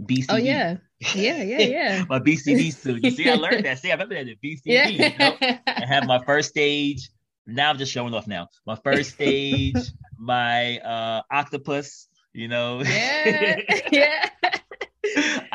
BCD. 0.00 0.26
Oh 0.30 0.36
yeah, 0.36 0.76
yeah, 1.14 1.42
yeah, 1.42 1.58
yeah. 1.60 2.04
my 2.08 2.18
BCD 2.18 2.72
suit. 2.74 3.04
You 3.04 3.10
see, 3.10 3.28
I 3.28 3.34
learned 3.34 3.64
that. 3.64 3.78
See, 3.80 3.90
I 3.90 3.94
remember 3.94 4.14
that 4.14 4.28
at 4.28 4.40
BCD. 4.40 4.60
Yeah. 4.64 4.88
You 4.88 5.18
know? 5.18 5.36
I 5.66 5.84
have 5.86 6.06
my 6.06 6.22
first 6.24 6.50
stage 6.50 7.10
now 7.46 7.70
I'm 7.70 7.78
just 7.78 7.92
showing 7.92 8.14
off 8.14 8.26
now. 8.26 8.48
My 8.66 8.76
first 8.84 9.10
stage, 9.10 9.76
my 10.18 10.78
uh 10.78 11.22
octopus, 11.30 12.08
you 12.32 12.48
know. 12.48 12.82
Yeah. 12.82 13.60
yeah. 13.92 14.28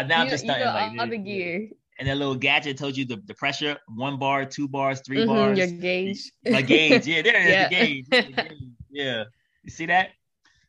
now 0.05 0.21
I'm 0.21 0.29
just 0.29 0.43
starting 0.43 0.97
like 0.97 1.09
the 1.09 1.17
gear. 1.17 1.69
And 1.99 2.07
that 2.07 2.17
little 2.17 2.35
gadget 2.35 2.77
told 2.77 2.95
you 2.95 3.05
the, 3.05 3.15
the 3.25 3.33
pressure, 3.33 3.77
one 3.87 4.19
bar, 4.19 4.45
two 4.45 4.67
bars, 4.67 5.01
3 5.01 5.17
mm-hmm, 5.17 5.27
bars. 5.27 5.57
Your 5.57 5.67
gauge. 5.67 6.31
My 6.45 6.61
gauge. 6.61 7.07
Yeah, 7.07 7.23
there 7.23 7.49
yeah. 7.49 7.69
the 7.69 7.75
gauge. 7.75 8.05
The 8.09 8.21
gauge. 8.21 8.71
Yeah. 8.91 9.23
You 9.63 9.71
see 9.71 9.87
that? 9.87 10.09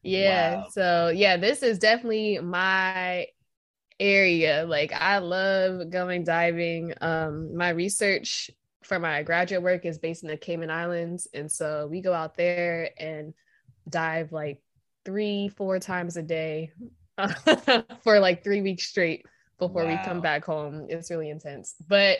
Yeah. 0.02 0.56
Wow. 0.56 0.66
So 0.70 1.08
yeah, 1.14 1.36
this 1.36 1.62
is 1.62 1.78
definitely 1.78 2.38
my 2.38 3.26
area. 4.00 4.64
Like 4.66 4.92
I 4.92 5.18
love 5.18 5.90
going 5.90 6.24
diving. 6.24 6.94
Um 7.00 7.56
my 7.56 7.70
research 7.70 8.50
for 8.88 8.98
my 8.98 9.22
graduate 9.22 9.62
work 9.62 9.84
is 9.84 9.98
based 9.98 10.22
in 10.22 10.30
the 10.30 10.36
Cayman 10.36 10.70
Islands. 10.70 11.28
And 11.34 11.52
so 11.52 11.86
we 11.90 12.00
go 12.00 12.14
out 12.14 12.36
there 12.36 12.90
and 12.98 13.34
dive 13.88 14.32
like 14.32 14.62
three, 15.04 15.48
four 15.48 15.78
times 15.78 16.16
a 16.16 16.22
day 16.22 16.72
for 18.02 18.18
like 18.18 18.42
three 18.42 18.62
weeks 18.62 18.88
straight 18.88 19.26
before 19.58 19.84
wow. 19.84 19.90
we 19.90 20.04
come 20.04 20.22
back 20.22 20.42
home. 20.42 20.86
It's 20.88 21.10
really 21.10 21.28
intense. 21.28 21.74
But 21.86 22.18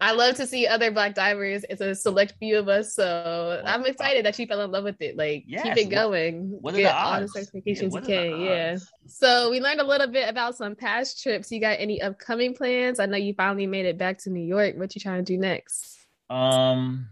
I 0.00 0.12
love 0.12 0.36
to 0.36 0.46
see 0.46 0.66
other 0.66 0.92
black 0.92 1.14
divers. 1.14 1.64
It's 1.68 1.80
a 1.80 1.92
select 1.92 2.34
few 2.38 2.56
of 2.56 2.68
us, 2.68 2.94
so 2.94 3.60
I'm 3.64 3.84
excited 3.84 4.24
that 4.24 4.38
you 4.38 4.46
fell 4.46 4.60
in 4.60 4.70
love 4.70 4.84
with 4.84 5.00
it. 5.00 5.16
Like, 5.16 5.44
yes. 5.46 5.64
keep 5.64 5.76
it 5.76 5.90
going. 5.90 6.50
What, 6.50 6.62
what 6.62 6.76
Get 6.76 6.94
all 6.94 7.20
the 7.20 7.26
certifications 7.26 7.92
yeah, 8.08 8.22
you 8.22 8.30
can. 8.30 8.40
Yeah. 8.40 8.76
So 9.06 9.50
we 9.50 9.60
learned 9.60 9.80
a 9.80 9.84
little 9.84 10.06
bit 10.06 10.28
about 10.28 10.56
some 10.56 10.76
past 10.76 11.20
trips. 11.20 11.50
You 11.50 11.60
got 11.60 11.80
any 11.80 12.00
upcoming 12.00 12.54
plans? 12.54 13.00
I 13.00 13.06
know 13.06 13.16
you 13.16 13.34
finally 13.34 13.66
made 13.66 13.86
it 13.86 13.98
back 13.98 14.18
to 14.18 14.30
New 14.30 14.44
York. 14.44 14.76
What 14.76 14.94
you 14.94 15.00
trying 15.00 15.24
to 15.24 15.32
do 15.32 15.36
next? 15.36 15.98
Um, 16.30 17.08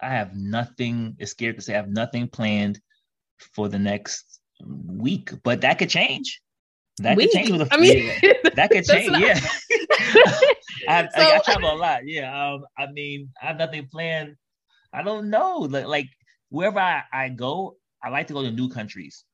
I 0.00 0.08
have 0.08 0.34
nothing. 0.34 1.14
It's 1.20 1.30
scared 1.30 1.56
to 1.56 1.62
say 1.62 1.74
I 1.74 1.76
have 1.76 1.90
nothing 1.90 2.26
planned 2.26 2.80
for 3.54 3.68
the 3.68 3.78
next 3.78 4.40
week, 4.66 5.30
but 5.44 5.60
that 5.60 5.78
could 5.78 5.90
change. 5.90 6.40
That 6.98 7.16
week? 7.16 7.30
could 7.30 7.38
change 7.38 7.50
with 7.52 7.62
a, 7.62 7.74
I 7.74 7.76
mean, 7.76 8.12
yeah, 8.20 8.32
that 8.56 8.70
could 8.70 8.84
change. 8.88 9.12
Not... 9.12 9.20
Yeah. 9.20 9.40
I, 10.88 11.02
so, 11.02 11.22
I, 11.22 11.36
I, 11.36 11.38
travel 11.40 11.72
a 11.72 11.76
lot. 11.76 12.06
Yeah. 12.06 12.52
Um, 12.52 12.64
I 12.78 12.90
mean, 12.90 13.30
I 13.42 13.46
have 13.46 13.58
nothing 13.58 13.88
planned. 13.90 14.36
I 14.92 15.02
don't 15.02 15.30
know. 15.30 15.58
Like, 15.58 15.86
like 15.86 16.08
wherever 16.48 16.80
I, 16.80 17.02
I 17.12 17.28
go, 17.28 17.76
I 18.02 18.08
like 18.08 18.26
to 18.28 18.34
go 18.34 18.42
to 18.42 18.50
new 18.50 18.68
countries. 18.68 19.24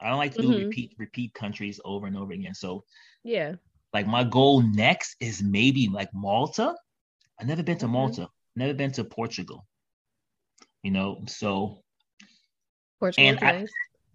I 0.00 0.08
don't 0.08 0.18
like 0.18 0.34
to 0.34 0.42
do 0.42 0.48
mm-hmm. 0.48 0.66
repeat 0.66 0.94
repeat 0.98 1.34
countries 1.34 1.80
over 1.84 2.06
and 2.06 2.16
over 2.16 2.32
again. 2.32 2.54
So 2.54 2.84
yeah. 3.24 3.54
Like 3.92 4.06
my 4.06 4.22
goal 4.22 4.62
next 4.62 5.16
is 5.20 5.42
maybe 5.42 5.88
like 5.92 6.08
Malta. 6.12 6.74
I've 7.40 7.46
never 7.46 7.62
been 7.62 7.78
to 7.78 7.86
mm-hmm. 7.86 7.94
Malta. 7.94 8.20
Mm-hmm. 8.22 8.60
Never 8.60 8.74
been 8.74 8.92
to 8.92 9.04
Portugal. 9.04 9.66
You 10.82 10.92
know, 10.92 11.22
so 11.26 11.82
Portugal, 13.00 13.28
and 13.28 13.44
I, 13.44 13.66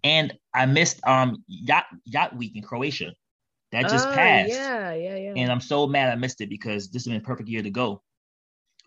and 0.02 0.34
I 0.54 0.66
missed 0.66 1.00
um 1.06 1.44
yacht 1.46 1.86
yacht 2.04 2.36
week 2.36 2.56
in 2.56 2.62
Croatia. 2.62 3.12
That 3.74 3.88
just 3.88 4.06
oh, 4.06 4.14
passed. 4.14 4.50
Yeah, 4.50 4.94
yeah, 4.94 5.16
yeah. 5.16 5.32
And 5.36 5.50
I'm 5.50 5.60
so 5.60 5.88
mad 5.88 6.12
I 6.12 6.14
missed 6.14 6.40
it 6.40 6.48
because 6.48 6.90
this 6.90 7.04
has 7.04 7.10
been 7.10 7.20
a 7.20 7.24
perfect 7.24 7.48
year 7.48 7.60
to 7.60 7.70
go. 7.70 8.02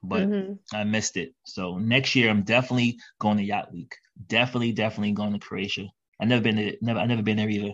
But 0.02 0.30
mm-hmm. 0.30 0.54
I 0.74 0.86
missed 0.86 1.18
it. 1.18 1.34
So 1.44 1.78
next 1.78 2.16
year 2.16 2.30
I'm 2.30 2.44
definitely 2.44 2.98
going 3.20 3.36
to 3.36 3.44
yacht 3.44 3.74
week. 3.74 3.98
Definitely, 4.28 4.72
definitely 4.72 5.12
going 5.12 5.34
to 5.34 5.40
Croatia. 5.40 5.88
I've 6.22 6.30
never 6.30 6.42
been 6.42 6.56
to 6.56 6.78
never 6.80 7.02
I've 7.02 7.10
never 7.10 7.22
been 7.22 7.36
there 7.36 7.50
either. 7.50 7.74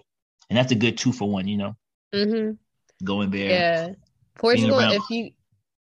And 0.49 0.57
that's 0.57 0.71
a 0.71 0.75
good 0.75 0.97
two 0.97 1.13
for 1.13 1.29
one, 1.29 1.47
you 1.47 1.57
know. 1.57 1.75
Mm-hmm. 2.15 3.05
Going 3.05 3.29
there. 3.29 3.49
Yeah. 3.49 3.89
Portugal, 4.35 4.79
if 4.79 5.03
you 5.11 5.29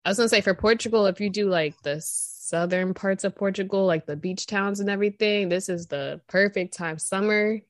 I 0.06 0.08
was 0.08 0.16
gonna 0.16 0.30
say 0.30 0.40
for 0.40 0.54
Portugal, 0.54 1.04
if 1.04 1.20
you 1.20 1.28
do 1.28 1.50
like 1.50 1.74
the 1.82 2.00
southern 2.00 2.94
parts 2.94 3.24
of 3.24 3.36
Portugal, 3.36 3.84
like 3.84 4.06
the 4.06 4.16
beach 4.16 4.46
towns 4.46 4.80
and 4.80 4.88
everything, 4.88 5.50
this 5.50 5.68
is 5.68 5.88
the 5.88 6.22
perfect 6.26 6.72
time. 6.72 6.98
Summer 6.98 7.60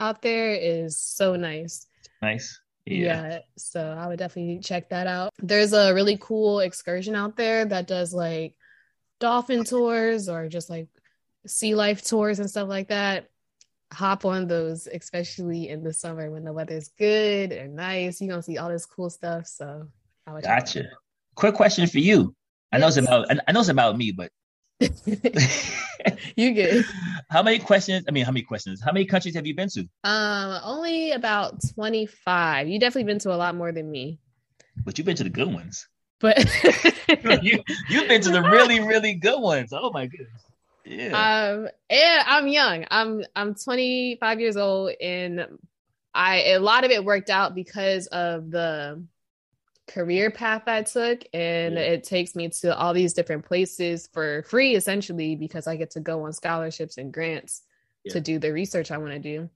out 0.00 0.20
there 0.20 0.50
is 0.50 0.98
so 0.98 1.36
nice. 1.36 1.86
Nice. 2.20 2.60
Yeah. 2.86 3.28
yeah. 3.28 3.38
So 3.56 3.96
I 3.98 4.06
would 4.06 4.18
definitely 4.18 4.58
check 4.60 4.90
that 4.90 5.06
out. 5.06 5.32
There's 5.38 5.72
a 5.72 5.94
really 5.94 6.18
cool 6.20 6.60
excursion 6.60 7.14
out 7.14 7.36
there 7.36 7.64
that 7.64 7.86
does 7.86 8.12
like 8.12 8.54
dolphin 9.20 9.64
tours 9.64 10.28
or 10.28 10.48
just 10.48 10.68
like 10.68 10.88
sea 11.46 11.74
life 11.74 12.04
tours 12.04 12.40
and 12.40 12.50
stuff 12.50 12.68
like 12.68 12.88
that. 12.88 13.30
Hop 13.92 14.24
on 14.24 14.48
those, 14.48 14.86
especially 14.86 15.68
in 15.68 15.84
the 15.84 15.92
summer 15.92 16.30
when 16.30 16.44
the 16.44 16.52
weather's 16.52 16.88
good 16.98 17.52
and 17.52 17.76
nice. 17.76 18.20
You're 18.20 18.30
gonna 18.30 18.42
see 18.42 18.58
all 18.58 18.68
this 18.68 18.86
cool 18.86 19.08
stuff. 19.08 19.46
So 19.46 19.86
I 20.26 20.32
would 20.32 20.42
gotcha. 20.42 20.84
Quick 21.36 21.54
question 21.54 21.86
for 21.86 21.98
you. 21.98 22.34
I 22.72 22.78
know 22.78 22.88
it's 22.88 22.96
about 22.96 23.26
I 23.46 23.52
know 23.52 23.60
it's 23.60 23.68
about 23.68 23.96
me, 23.96 24.10
but 24.10 24.30
you 26.36 26.54
good. 26.54 26.84
How 27.30 27.42
many 27.42 27.58
questions? 27.58 28.04
I 28.08 28.12
mean, 28.12 28.24
how 28.24 28.32
many 28.32 28.42
questions? 28.42 28.80
How 28.82 28.92
many 28.92 29.06
countries 29.06 29.34
have 29.34 29.46
you 29.46 29.54
been 29.54 29.68
to? 29.70 29.88
Um, 30.04 30.60
only 30.64 31.12
about 31.12 31.60
25. 31.74 32.68
You 32.68 32.78
definitely 32.78 33.04
been 33.04 33.18
to 33.20 33.34
a 33.34 33.36
lot 33.36 33.54
more 33.54 33.72
than 33.72 33.90
me. 33.90 34.18
But 34.84 34.98
you've 34.98 35.06
been 35.06 35.16
to 35.16 35.24
the 35.24 35.30
good 35.30 35.52
ones. 35.52 35.88
But 36.20 36.38
you 37.42 37.62
you've 37.88 38.08
been 38.08 38.22
to 38.22 38.30
the 38.30 38.42
really, 38.42 38.80
really 38.80 39.14
good 39.14 39.40
ones. 39.40 39.72
Oh 39.72 39.90
my 39.92 40.06
goodness. 40.06 40.42
Yeah. 40.84 41.08
Um, 41.52 41.68
and 41.90 42.24
I'm 42.26 42.48
young. 42.48 42.86
I'm 42.90 43.24
I'm 43.34 43.54
25 43.54 44.40
years 44.40 44.56
old 44.56 44.92
and 45.00 45.46
I 46.14 46.52
a 46.52 46.58
lot 46.60 46.84
of 46.84 46.90
it 46.90 47.04
worked 47.04 47.30
out 47.30 47.54
because 47.54 48.06
of 48.08 48.50
the 48.50 49.04
career 49.86 50.30
path 50.30 50.62
I 50.66 50.82
took, 50.82 51.24
and 51.32 51.74
yeah. 51.74 51.80
it 51.80 52.04
takes 52.04 52.34
me 52.34 52.48
to 52.48 52.76
all 52.76 52.94
these 52.94 53.12
different 53.12 53.44
places 53.44 54.08
for 54.12 54.42
free, 54.44 54.74
essentially, 54.74 55.36
because 55.36 55.66
I 55.66 55.76
get 55.76 55.90
to 55.92 56.00
go 56.00 56.24
on 56.24 56.32
scholarships 56.32 56.96
and 56.98 57.12
grants 57.12 57.62
yeah. 58.04 58.12
to 58.12 58.20
do 58.20 58.38
the 58.38 58.52
research 58.52 58.90
I 58.90 58.98
want 58.98 59.12
to 59.12 59.18
do. 59.18 59.50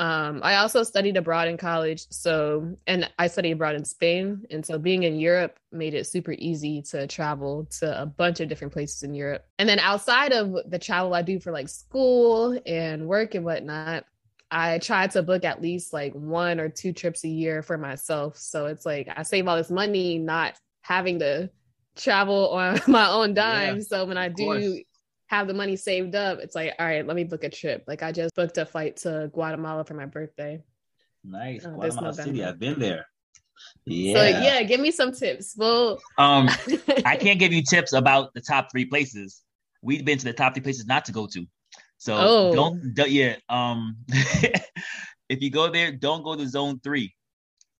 Um, 0.00 0.40
I 0.44 0.56
also 0.56 0.84
studied 0.84 1.16
abroad 1.16 1.48
in 1.48 1.56
college, 1.56 2.06
so 2.10 2.76
and 2.86 3.10
I 3.18 3.26
studied 3.26 3.52
abroad 3.52 3.74
in 3.74 3.84
Spain, 3.84 4.46
and 4.50 4.64
so 4.64 4.78
being 4.78 5.02
in 5.02 5.18
Europe 5.18 5.58
made 5.72 5.92
it 5.92 6.06
super 6.06 6.34
easy 6.38 6.82
to 6.82 7.08
travel 7.08 7.66
to 7.80 8.00
a 8.00 8.06
bunch 8.06 8.38
of 8.38 8.48
different 8.48 8.72
places 8.72 9.02
in 9.02 9.12
Europe. 9.12 9.44
And 9.58 9.68
then 9.68 9.80
outside 9.80 10.32
of 10.32 10.56
the 10.70 10.78
travel 10.78 11.14
I 11.14 11.22
do 11.22 11.40
for 11.40 11.50
like 11.50 11.68
school 11.68 12.60
and 12.64 13.08
work 13.08 13.34
and 13.34 13.44
whatnot, 13.44 14.04
I 14.50 14.78
try 14.78 15.06
to 15.08 15.22
book 15.22 15.44
at 15.44 15.60
least 15.60 15.92
like 15.92 16.14
one 16.14 16.58
or 16.60 16.68
two 16.68 16.92
trips 16.92 17.24
a 17.24 17.28
year 17.28 17.62
for 17.62 17.76
myself. 17.76 18.36
So 18.38 18.66
it's 18.66 18.86
like 18.86 19.08
I 19.14 19.22
save 19.22 19.46
all 19.46 19.56
this 19.56 19.70
money 19.70 20.18
not 20.18 20.58
having 20.80 21.18
to 21.18 21.50
travel 21.96 22.50
on 22.50 22.80
my 22.88 23.08
own 23.08 23.34
dime. 23.34 23.76
Yeah, 23.76 23.82
so 23.82 24.04
when 24.06 24.16
I 24.16 24.28
do 24.28 24.44
course. 24.44 24.78
have 25.26 25.48
the 25.48 25.54
money 25.54 25.76
saved 25.76 26.14
up, 26.14 26.38
it's 26.38 26.54
like, 26.54 26.74
all 26.78 26.86
right, 26.86 27.06
let 27.06 27.16
me 27.16 27.24
book 27.24 27.44
a 27.44 27.50
trip. 27.50 27.84
Like 27.86 28.02
I 28.02 28.12
just 28.12 28.34
booked 28.34 28.56
a 28.56 28.64
flight 28.64 28.96
to 28.98 29.30
Guatemala 29.32 29.84
for 29.84 29.94
my 29.94 30.06
birthday. 30.06 30.62
Nice. 31.24 31.66
Uh, 31.66 31.70
Guatemala 31.70 32.14
City. 32.14 32.42
I've 32.42 32.58
been 32.58 32.78
there. 32.78 33.06
Yeah. 33.84 34.14
So 34.14 34.24
yeah, 34.24 34.62
give 34.62 34.80
me 34.80 34.90
some 34.90 35.12
tips. 35.12 35.54
Well, 35.56 36.00
um, 36.16 36.48
I 37.04 37.16
can't 37.16 37.38
give 37.38 37.52
you 37.52 37.62
tips 37.62 37.92
about 37.92 38.32
the 38.34 38.40
top 38.40 38.70
three 38.70 38.84
places. 38.84 39.42
We've 39.82 40.04
been 40.04 40.18
to 40.18 40.24
the 40.24 40.32
top 40.32 40.54
three 40.54 40.62
places 40.62 40.86
not 40.86 41.04
to 41.06 41.12
go 41.12 41.26
to. 41.26 41.46
So 41.98 42.16
oh. 42.16 42.54
don't, 42.54 42.94
don't 42.94 43.10
yeah. 43.10 43.36
Um, 43.48 43.96
if 45.28 45.42
you 45.42 45.50
go 45.50 45.70
there, 45.70 45.92
don't 45.92 46.22
go 46.22 46.36
to 46.36 46.46
zone 46.48 46.80
three. 46.82 47.14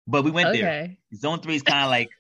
But 0.07 0.25
we 0.25 0.31
went 0.31 0.49
okay. 0.51 0.61
there. 0.61 0.97
Zone 1.15 1.41
three 1.41 1.57
is 1.57 1.63
kind 1.63 1.85
of 1.85 1.91
like 1.91 2.11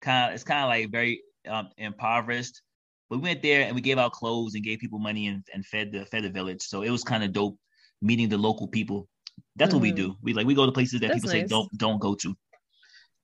kind 0.00 0.30
of 0.30 0.34
it's 0.34 0.44
kind 0.44 0.62
of 0.62 0.68
like 0.68 0.90
very 0.90 1.22
um, 1.48 1.68
impoverished. 1.78 2.60
But 3.08 3.18
we 3.18 3.22
went 3.22 3.42
there 3.42 3.62
and 3.62 3.74
we 3.74 3.80
gave 3.80 3.98
out 3.98 4.12
clothes 4.12 4.54
and 4.54 4.62
gave 4.62 4.78
people 4.78 4.98
money 4.98 5.26
and, 5.26 5.44
and 5.52 5.64
fed 5.64 5.92
the 5.92 6.04
fed 6.06 6.24
the 6.24 6.30
village. 6.30 6.62
So 6.62 6.82
it 6.82 6.90
was 6.90 7.02
kind 7.02 7.24
of 7.24 7.32
dope 7.32 7.56
meeting 8.02 8.28
the 8.28 8.38
local 8.38 8.68
people. 8.68 9.08
That's 9.56 9.70
mm-hmm. 9.70 9.76
what 9.76 9.82
we 9.82 9.88
mm-hmm. 9.90 10.12
do. 10.12 10.16
We 10.22 10.34
like 10.34 10.46
we 10.46 10.54
go 10.54 10.66
to 10.66 10.72
places 10.72 11.00
that 11.00 11.08
That's 11.08 11.20
people 11.20 11.30
nice. 11.30 11.42
say 11.42 11.46
don't 11.46 11.68
don't 11.76 11.98
go 11.98 12.14
to, 12.16 12.36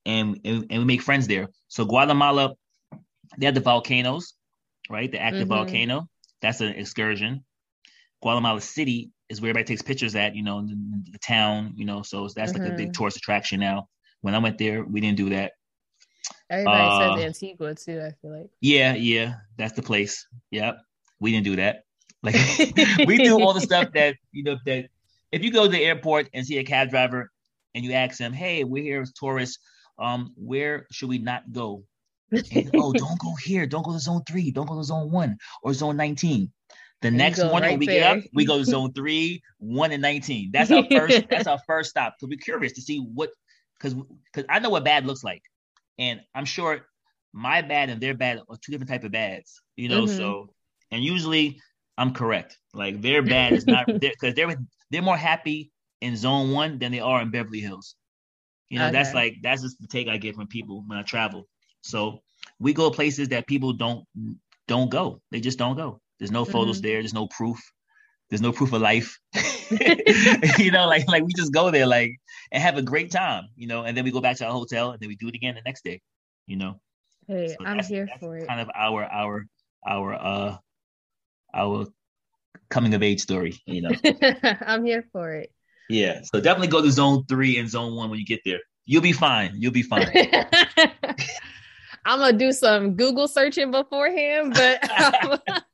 and, 0.05 0.39
and 0.43 0.65
and 0.69 0.79
we 0.79 0.85
make 0.85 1.01
friends 1.01 1.27
there. 1.27 1.49
So 1.67 1.85
Guatemala, 1.85 2.55
they 3.37 3.45
have 3.45 3.55
the 3.55 3.61
volcanoes, 3.61 4.33
right? 4.89 5.11
The 5.11 5.21
active 5.21 5.47
mm-hmm. 5.47 5.53
volcano. 5.53 6.09
That's 6.41 6.61
an 6.61 6.69
excursion. 6.69 7.43
Guatemala 8.27 8.59
City 8.59 9.09
is 9.29 9.39
where 9.39 9.51
everybody 9.51 9.63
takes 9.63 9.81
pictures 9.81 10.13
at, 10.13 10.35
you 10.35 10.43
know, 10.43 10.61
the, 10.61 10.75
the 11.11 11.19
town, 11.19 11.71
you 11.77 11.85
know, 11.85 12.01
so 12.01 12.27
that's 12.35 12.51
mm-hmm. 12.51 12.61
like 12.61 12.73
a 12.73 12.75
big 12.75 12.87
mm-hmm. 12.87 12.91
tourist 12.91 13.15
attraction 13.15 13.57
now. 13.57 13.87
When 14.19 14.35
I 14.35 14.39
went 14.39 14.57
there, 14.57 14.83
we 14.83 14.99
didn't 14.99 15.15
do 15.15 15.29
that. 15.29 15.53
Everybody 16.49 16.81
uh, 16.81 17.15
says 17.15 17.25
Antigua 17.25 17.75
too, 17.75 18.01
I 18.01 18.11
feel 18.21 18.37
like. 18.37 18.49
Yeah, 18.59 18.95
yeah, 18.95 19.35
that's 19.57 19.73
the 19.73 19.81
place. 19.81 20.27
Yep. 20.51 20.77
We 21.21 21.31
didn't 21.31 21.45
do 21.45 21.55
that. 21.55 21.83
Like 22.23 22.35
we 23.07 23.19
do 23.19 23.39
all 23.39 23.53
the 23.53 23.61
stuff 23.61 23.93
that, 23.93 24.15
you 24.31 24.43
know, 24.43 24.57
that 24.65 24.87
if 25.31 25.43
you 25.43 25.51
go 25.51 25.65
to 25.65 25.71
the 25.71 25.81
airport 25.81 26.27
and 26.33 26.45
see 26.45 26.57
a 26.57 26.63
cab 26.63 26.89
driver 26.89 27.31
and 27.75 27.85
you 27.85 27.93
ask 27.93 28.17
them, 28.17 28.33
hey, 28.33 28.63
we're 28.63 28.83
here 28.83 29.03
as 29.03 29.13
tourists, 29.13 29.59
um, 29.99 30.33
where 30.35 30.87
should 30.91 31.09
we 31.09 31.19
not 31.19 31.49
go? 31.51 31.83
And, 32.31 32.71
oh, 32.75 32.91
don't 32.91 33.19
go 33.19 33.35
here. 33.45 33.67
Don't 33.67 33.85
go 33.85 33.93
to 33.93 33.99
zone 33.99 34.23
three. 34.27 34.49
Don't 34.51 34.67
go 34.67 34.75
to 34.75 34.83
zone 34.83 35.11
one 35.11 35.37
or 35.61 35.73
zone 35.73 35.95
19. 35.95 36.51
The 37.01 37.11
next 37.11 37.39
morning 37.39 37.61
right 37.61 37.79
we 37.79 37.85
there. 37.85 38.15
get 38.15 38.17
up, 38.17 38.23
we 38.33 38.45
go 38.45 38.63
zone 38.63 38.93
three, 38.93 39.41
one 39.59 39.91
and 39.91 40.01
nineteen. 40.01 40.49
That's 40.51 40.71
our 40.71 40.83
first. 40.89 41.23
that's 41.29 41.47
our 41.47 41.59
first 41.67 41.91
stop. 41.91 42.15
Cause 42.19 42.29
we're 42.29 42.39
curious 42.39 42.73
to 42.73 42.81
see 42.81 42.99
what, 42.99 43.29
because 43.77 43.93
because 43.93 44.45
I 44.49 44.59
know 44.59 44.69
what 44.69 44.83
bad 44.83 45.05
looks 45.05 45.23
like, 45.23 45.43
and 45.99 46.21
I'm 46.33 46.45
sure 46.45 46.87
my 47.33 47.61
bad 47.61 47.89
and 47.89 48.01
their 48.01 48.15
bad 48.15 48.39
are 48.49 48.57
two 48.57 48.71
different 48.71 48.89
type 48.89 49.03
of 49.03 49.11
bads. 49.11 49.61
You 49.75 49.89
know, 49.89 50.05
mm-hmm. 50.05 50.17
so 50.17 50.49
and 50.91 51.03
usually 51.03 51.59
I'm 51.97 52.13
correct. 52.13 52.57
Like 52.73 53.01
their 53.01 53.21
bad 53.21 53.53
is 53.53 53.67
not 53.67 53.85
because 53.85 54.33
they're 54.35 54.55
they're 54.89 55.01
more 55.01 55.17
happy 55.17 55.71
in 56.01 56.15
zone 56.15 56.51
one 56.51 56.79
than 56.79 56.91
they 56.91 56.99
are 56.99 57.21
in 57.21 57.31
Beverly 57.31 57.59
Hills. 57.59 57.95
You 58.69 58.79
know, 58.79 58.85
okay. 58.85 58.93
that's 58.93 59.13
like 59.13 59.35
that's 59.41 59.61
just 59.61 59.79
the 59.79 59.87
take 59.87 60.07
I 60.07 60.17
get 60.17 60.35
from 60.35 60.47
people 60.47 60.83
when 60.85 60.97
I 60.97 61.03
travel. 61.03 61.47
So 61.81 62.21
we 62.59 62.73
go 62.73 62.91
places 62.91 63.29
that 63.29 63.47
people 63.47 63.73
don't 63.73 64.05
don't 64.67 64.89
go. 64.89 65.21
They 65.31 65.39
just 65.39 65.57
don't 65.57 65.75
go. 65.75 66.01
There's 66.19 66.31
no 66.31 66.45
photos 66.45 66.77
mm-hmm. 66.77 66.87
there. 66.87 67.01
There's 67.01 67.13
no 67.13 67.27
proof. 67.27 67.59
There's 68.29 68.41
no 68.41 68.51
proof 68.51 68.73
of 68.73 68.81
life. 68.81 69.17
you 70.57 70.71
know, 70.71 70.87
like 70.87 71.07
like 71.07 71.23
we 71.23 71.33
just 71.33 71.53
go 71.53 71.71
there 71.71 71.85
like 71.85 72.11
and 72.51 72.61
have 72.61 72.77
a 72.77 72.81
great 72.81 73.11
time, 73.11 73.49
you 73.55 73.67
know, 73.67 73.83
and 73.83 73.95
then 73.95 74.03
we 74.03 74.11
go 74.11 74.21
back 74.21 74.37
to 74.37 74.45
our 74.45 74.51
hotel 74.51 74.91
and 74.91 74.99
then 74.99 75.09
we 75.09 75.15
do 75.15 75.27
it 75.27 75.35
again 75.35 75.55
the 75.55 75.61
next 75.65 75.83
day, 75.83 76.01
you 76.45 76.55
know. 76.55 76.79
Hey, 77.27 77.49
so 77.49 77.65
I'm 77.65 77.79
here 77.83 78.07
for 78.19 78.37
it. 78.37 78.47
Kind 78.47 78.61
of 78.61 78.69
our 78.73 79.03
our 79.03 79.45
our 79.85 80.13
uh 80.13 80.57
our 81.53 81.87
coming 82.69 82.93
of 82.93 83.03
age 83.03 83.21
story, 83.21 83.61
you 83.65 83.81
know. 83.81 83.91
I'm 84.61 84.85
here 84.85 85.05
for 85.11 85.33
it. 85.33 85.51
Yeah. 85.89 86.21
So 86.23 86.39
definitely 86.39 86.67
go 86.67 86.81
to 86.81 86.91
zone 86.91 87.25
three 87.27 87.57
and 87.57 87.69
zone 87.69 87.95
one 87.95 88.09
when 88.09 88.19
you 88.19 88.25
get 88.25 88.41
there. 88.45 88.59
You'll 88.85 89.01
be 89.01 89.11
fine. 89.11 89.51
You'll 89.55 89.73
be 89.73 89.83
fine. 89.83 90.07
I'm 92.05 92.19
gonna 92.19 92.37
do 92.37 92.53
some 92.53 92.95
Google 92.95 93.27
searching 93.27 93.71
beforehand, 93.71 94.53
but 94.53 95.65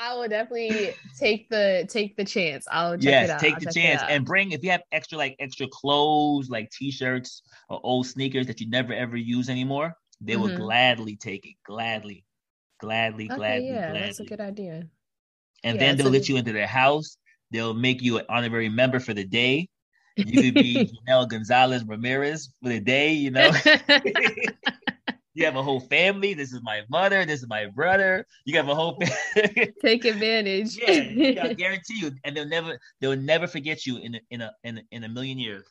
I 0.00 0.14
will 0.14 0.28
definitely 0.28 0.94
take 1.18 1.50
the 1.50 1.86
take 1.88 2.16
the 2.16 2.24
chance. 2.24 2.66
I'll 2.70 2.96
check 2.96 3.28
yes, 3.28 3.40
take 3.40 3.54
I'll 3.54 3.60
the 3.60 3.72
chance 3.72 4.02
and 4.08 4.24
bring 4.24 4.52
if 4.52 4.64
you 4.64 4.70
have 4.70 4.82
extra 4.92 5.18
like 5.18 5.36
extra 5.38 5.66
clothes 5.68 6.48
like 6.48 6.70
t-shirts 6.70 7.42
or 7.68 7.80
old 7.82 8.06
sneakers 8.06 8.46
that 8.46 8.60
you 8.60 8.70
never 8.70 8.94
ever 8.94 9.16
use 9.18 9.50
anymore. 9.50 9.94
They 10.22 10.32
mm-hmm. 10.32 10.42
will 10.42 10.56
gladly 10.56 11.16
take 11.16 11.44
it, 11.44 11.54
gladly, 11.66 12.24
gladly, 12.78 13.26
okay, 13.26 13.36
gladly. 13.36 13.68
Yeah, 13.68 13.90
gladly. 13.90 14.00
that's 14.00 14.20
a 14.20 14.24
good 14.24 14.40
idea. 14.40 14.88
And 15.64 15.78
yeah, 15.78 15.86
then 15.86 15.96
they'll 15.98 16.10
let 16.10 16.30
you 16.30 16.36
into 16.38 16.52
their 16.52 16.66
house. 16.66 17.18
They'll 17.50 17.74
make 17.74 18.00
you 18.00 18.18
an 18.18 18.24
honorary 18.30 18.70
member 18.70 19.00
for 19.00 19.12
the 19.12 19.24
day. 19.24 19.68
You 20.16 20.42
could 20.42 20.54
be 20.54 20.90
Janelle 21.08 21.28
Gonzalez 21.28 21.84
Ramirez 21.84 22.50
for 22.62 22.70
the 22.70 22.80
day, 22.80 23.12
you 23.12 23.30
know. 23.30 23.50
You 25.34 25.44
have 25.44 25.56
a 25.56 25.62
whole 25.62 25.80
family. 25.80 26.34
This 26.34 26.52
is 26.52 26.60
my 26.62 26.82
mother. 26.88 27.24
This 27.24 27.40
is 27.40 27.48
my 27.48 27.66
brother. 27.66 28.26
You 28.44 28.56
have 28.56 28.68
a 28.68 28.74
whole 28.74 29.00
family. 29.00 29.72
Take 29.82 30.04
advantage. 30.04 30.76
yeah, 30.76 31.44
I 31.44 31.54
guarantee 31.54 32.00
you, 32.00 32.12
and 32.24 32.36
they'll 32.36 32.48
never 32.48 32.78
they'll 33.00 33.16
never 33.16 33.46
forget 33.46 33.86
you 33.86 33.98
in 33.98 34.16
a, 34.16 34.20
in 34.30 34.40
a 34.40 34.52
in 34.64 34.78
a, 34.78 34.82
in 34.90 35.04
a 35.04 35.08
million 35.08 35.38
years. 35.38 35.66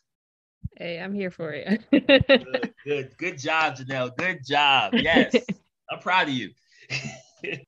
Hey, 0.78 1.00
I'm 1.00 1.14
here 1.14 1.32
for 1.32 1.52
it. 1.52 1.84
good, 1.92 2.74
good, 2.86 3.18
good 3.18 3.38
job, 3.38 3.76
Janelle. 3.76 4.16
Good 4.16 4.46
job. 4.46 4.94
Yes, 4.96 5.36
I'm 5.92 6.00
proud 6.00 6.30
of 6.30 6.34
you. 6.34 6.52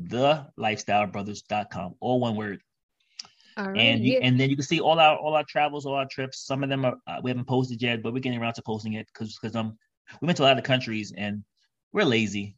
Thelifestylebrothers.com, 0.00 1.94
all 2.00 2.20
one 2.20 2.36
word. 2.36 2.60
Right, 3.56 3.76
and 3.76 4.04
you, 4.04 4.14
yeah. 4.14 4.20
and 4.22 4.38
then 4.40 4.50
you 4.50 4.56
can 4.56 4.64
see 4.64 4.80
all 4.80 4.98
our 4.98 5.16
all 5.16 5.34
our 5.34 5.44
travels, 5.44 5.86
all 5.86 5.94
our 5.94 6.06
trips. 6.06 6.46
Some 6.46 6.62
of 6.62 6.68
them 6.68 6.84
are 6.84 6.96
uh, 7.06 7.20
we 7.22 7.30
haven't 7.30 7.46
posted 7.46 7.82
yet, 7.82 8.02
but 8.02 8.12
we're 8.12 8.20
getting 8.20 8.40
around 8.40 8.54
to 8.54 8.62
posting 8.62 8.94
it 8.94 9.06
because 9.12 9.38
because 9.40 9.56
um 9.56 9.76
we 10.20 10.26
went 10.26 10.36
to 10.38 10.42
a 10.42 10.46
lot 10.46 10.58
of 10.58 10.64
countries 10.64 11.12
and 11.16 11.44
we're 11.92 12.04
lazy. 12.04 12.56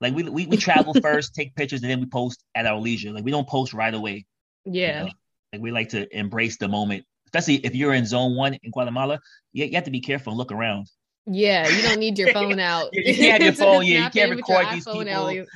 Like 0.00 0.14
we 0.14 0.22
we, 0.24 0.46
we 0.46 0.56
travel 0.56 0.94
first, 1.02 1.34
take 1.34 1.54
pictures, 1.54 1.82
and 1.82 1.90
then 1.90 2.00
we 2.00 2.06
post 2.06 2.42
at 2.54 2.66
our 2.66 2.78
leisure. 2.78 3.12
Like 3.12 3.24
we 3.24 3.30
don't 3.30 3.48
post 3.48 3.74
right 3.74 3.92
away. 3.92 4.26
Yeah. 4.64 5.00
You 5.00 5.06
know? 5.06 5.12
Like 5.52 5.62
we 5.62 5.70
like 5.72 5.88
to 5.90 6.16
embrace 6.16 6.58
the 6.58 6.68
moment, 6.68 7.04
especially 7.26 7.56
if 7.56 7.74
you're 7.74 7.92
in 7.92 8.06
zone 8.06 8.36
one 8.36 8.54
in 8.62 8.70
Guatemala. 8.70 9.20
You, 9.52 9.66
you 9.66 9.74
have 9.74 9.84
to 9.84 9.90
be 9.90 10.00
careful 10.00 10.32
and 10.32 10.38
look 10.38 10.52
around. 10.52 10.88
Yeah, 11.26 11.68
you 11.68 11.82
don't 11.82 11.98
need 11.98 12.18
your 12.18 12.32
phone 12.32 12.58
out. 12.58 12.88
you 12.92 13.14
can't 13.14 13.42
have 13.42 13.42
your 13.42 13.52
phone. 13.66 13.86
yeah, 13.86 14.04
you 14.04 14.10
can't 14.10 14.30
record 14.30 14.66
these 14.72 14.84
people. 14.84 15.04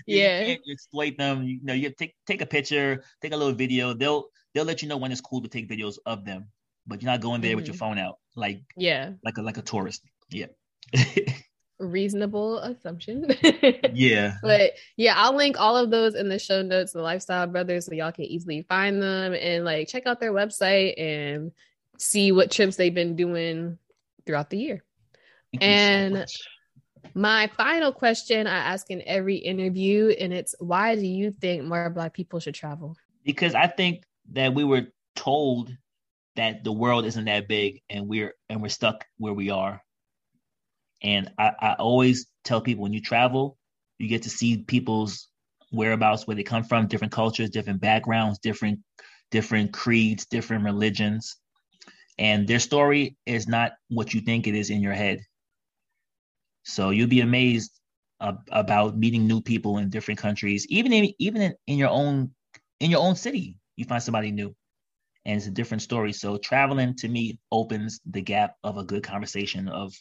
Yeah, 0.06 0.40
you 0.40 0.46
can't 0.46 0.60
exploit 0.68 1.16
them. 1.16 1.42
You 1.44 1.60
know, 1.62 1.72
you 1.72 1.90
take 1.90 2.14
take 2.26 2.42
a 2.42 2.46
picture, 2.46 3.04
take 3.22 3.32
a 3.32 3.36
little 3.36 3.54
video. 3.54 3.94
They'll 3.94 4.26
they'll 4.54 4.64
let 4.64 4.82
you 4.82 4.88
know 4.88 4.96
when 4.96 5.12
it's 5.12 5.20
cool 5.20 5.42
to 5.42 5.48
take 5.48 5.68
videos 5.68 5.98
of 6.06 6.24
them, 6.24 6.46
but 6.86 7.02
you're 7.02 7.10
not 7.10 7.20
going 7.20 7.40
there 7.40 7.50
mm-hmm. 7.50 7.56
with 7.56 7.66
your 7.66 7.74
mm-hmm. 7.74 7.96
phone 7.96 7.98
out, 7.98 8.18
like 8.36 8.62
yeah, 8.76 9.12
like 9.24 9.38
a 9.38 9.42
like 9.42 9.58
a 9.58 9.62
tourist. 9.62 10.02
Yeah. 10.30 10.46
Reasonable 11.80 12.58
assumption. 12.60 13.26
yeah. 13.92 14.36
But 14.42 14.72
yeah, 14.96 15.14
I'll 15.16 15.36
link 15.36 15.58
all 15.58 15.76
of 15.76 15.90
those 15.90 16.14
in 16.14 16.28
the 16.28 16.38
show 16.38 16.62
notes, 16.62 16.92
the 16.92 17.02
Lifestyle 17.02 17.46
Brothers, 17.46 17.86
so 17.86 17.94
y'all 17.94 18.12
can 18.12 18.24
easily 18.24 18.62
find 18.62 19.02
them 19.02 19.34
and 19.34 19.64
like 19.64 19.88
check 19.88 20.06
out 20.06 20.20
their 20.20 20.32
website 20.32 20.94
and 20.98 21.52
see 21.98 22.32
what 22.32 22.50
trips 22.50 22.76
they've 22.76 22.94
been 22.94 23.16
doing 23.16 23.78
throughout 24.24 24.50
the 24.50 24.58
year. 24.58 24.84
Thank 25.52 25.62
and 25.62 26.28
so 26.28 26.44
my 27.14 27.48
final 27.56 27.92
question 27.92 28.46
I 28.46 28.56
ask 28.56 28.90
in 28.90 29.02
every 29.06 29.36
interview, 29.36 30.08
and 30.18 30.32
it's 30.32 30.54
why 30.58 30.94
do 30.94 31.06
you 31.06 31.30
think 31.30 31.64
more 31.64 31.90
Black 31.90 32.14
people 32.14 32.40
should 32.40 32.54
travel? 32.54 32.96
Because 33.24 33.54
I 33.54 33.66
think 33.66 34.04
that 34.32 34.54
we 34.54 34.64
were 34.64 34.88
told 35.16 35.70
that 36.36 36.64
the 36.64 36.72
world 36.72 37.04
isn't 37.04 37.26
that 37.26 37.48
big 37.48 37.80
and 37.88 38.08
we're 38.08 38.34
and 38.48 38.60
we're 38.60 38.68
stuck 38.68 39.04
where 39.18 39.32
we 39.32 39.50
are. 39.50 39.80
And 41.02 41.30
I, 41.38 41.52
I 41.60 41.72
always 41.74 42.26
tell 42.44 42.60
people 42.60 42.82
when 42.82 42.92
you 42.92 43.00
travel, 43.00 43.56
you 43.98 44.08
get 44.08 44.22
to 44.22 44.30
see 44.30 44.58
people's 44.58 45.28
whereabouts, 45.70 46.26
where 46.26 46.36
they 46.36 46.42
come 46.42 46.64
from, 46.64 46.86
different 46.86 47.12
cultures, 47.12 47.50
different 47.50 47.80
backgrounds, 47.80 48.38
different 48.38 48.80
different 49.30 49.72
creeds, 49.72 50.26
different 50.26 50.64
religions. 50.64 51.36
And 52.18 52.46
their 52.46 52.60
story 52.60 53.16
is 53.26 53.48
not 53.48 53.72
what 53.88 54.14
you 54.14 54.20
think 54.20 54.46
it 54.46 54.54
is 54.54 54.70
in 54.70 54.80
your 54.80 54.92
head. 54.92 55.20
So 56.62 56.90
you'll 56.90 57.08
be 57.08 57.20
amazed 57.20 57.72
about 58.20 58.96
meeting 58.96 59.26
new 59.26 59.42
people 59.42 59.78
in 59.78 59.90
different 59.90 60.18
countries, 60.18 60.66
even 60.68 60.92
in, 60.92 61.12
even 61.18 61.42
in, 61.42 61.54
in 61.66 61.78
your 61.78 61.90
own 61.90 62.30
in 62.80 62.90
your 62.90 63.00
own 63.00 63.16
city 63.16 63.58
you 63.76 63.84
find 63.84 64.02
somebody 64.02 64.30
new 64.30 64.54
and 65.26 65.36
it's 65.36 65.46
a 65.46 65.50
different 65.50 65.82
story. 65.82 66.12
So 66.12 66.36
traveling 66.36 66.94
to 66.96 67.08
me 67.08 67.38
opens 67.50 68.00
the 68.10 68.20
gap 68.20 68.56
of 68.62 68.76
a 68.76 68.84
good 68.84 69.02
conversation 69.02 69.68
of 69.68 69.94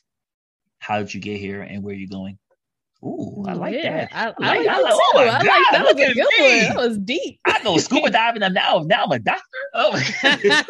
how 0.79 0.99
did 0.99 1.13
you 1.13 1.21
get 1.21 1.39
here 1.39 1.61
and 1.61 1.83
where 1.83 1.93
are 1.93 1.97
you're 1.97 2.09
going. 2.09 2.37
Ooh, 3.03 3.43
I 3.47 3.53
like 3.53 3.75
yeah, 3.75 4.05
that. 4.05 4.09
I, 4.13 4.27
I, 4.27 4.57
like, 4.57 4.65
that 4.65 4.81
like, 4.81 4.93
oh 4.95 5.11
my 5.15 5.23
I 5.23 5.25
God, 5.25 5.45
like 5.45 5.71
that 5.71 5.83
was 5.83 5.93
a 5.93 6.13
good 6.13 6.15
me. 6.15 6.67
one. 6.67 6.75
That 6.75 6.75
was 6.77 6.97
deep. 6.99 7.39
I 7.45 7.61
go 7.61 7.77
scuba 7.77 8.09
diving 8.09 8.43
and 8.43 8.53
now 8.53 8.83
now 8.85 9.03
I'm 9.03 9.11
a 9.11 9.19
doctor. 9.19 9.41
Oh 9.73 10.01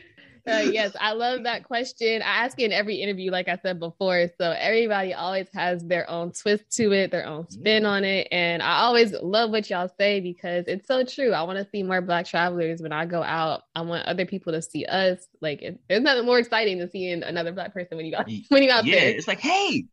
uh, 0.46 0.62
yes, 0.72 0.94
I 1.00 1.12
love 1.12 1.44
that 1.44 1.64
question. 1.64 2.22
I 2.22 2.44
ask 2.44 2.58
it 2.58 2.64
in 2.64 2.72
every 2.72 2.96
interview, 2.96 3.30
like 3.30 3.48
I 3.48 3.58
said 3.62 3.78
before. 3.78 4.28
So 4.38 4.50
everybody 4.52 5.14
always 5.14 5.48
has 5.54 5.84
their 5.84 6.08
own 6.08 6.32
twist 6.32 6.70
to 6.76 6.92
it, 6.92 7.10
their 7.10 7.26
own 7.26 7.48
spin 7.50 7.84
on 7.84 8.04
it. 8.04 8.28
And 8.30 8.62
I 8.62 8.80
always 8.80 9.12
love 9.12 9.50
what 9.50 9.68
y'all 9.68 9.90
say 9.98 10.20
because 10.20 10.64
it's 10.66 10.86
so 10.86 11.04
true. 11.04 11.32
I 11.32 11.42
want 11.42 11.58
to 11.58 11.68
see 11.70 11.82
more 11.82 12.00
Black 12.00 12.26
travelers 12.26 12.80
when 12.80 12.92
I 12.92 13.06
go 13.06 13.22
out. 13.22 13.62
I 13.74 13.82
want 13.82 14.06
other 14.06 14.26
people 14.26 14.52
to 14.52 14.62
see 14.62 14.84
us. 14.86 15.18
Like 15.40 15.62
it, 15.62 15.80
there's 15.88 16.02
nothing 16.02 16.26
more 16.26 16.38
exciting 16.38 16.78
than 16.78 16.90
seeing 16.90 17.22
another 17.22 17.52
Black 17.52 17.72
person 17.72 17.96
when 17.96 18.06
you 18.06 18.12
got 18.12 18.28
when 18.48 18.62
you 18.62 18.70
out 18.70 18.84
yeah, 18.84 19.00
there. 19.00 19.10
it's 19.10 19.28
like, 19.28 19.40
hey. 19.40 19.86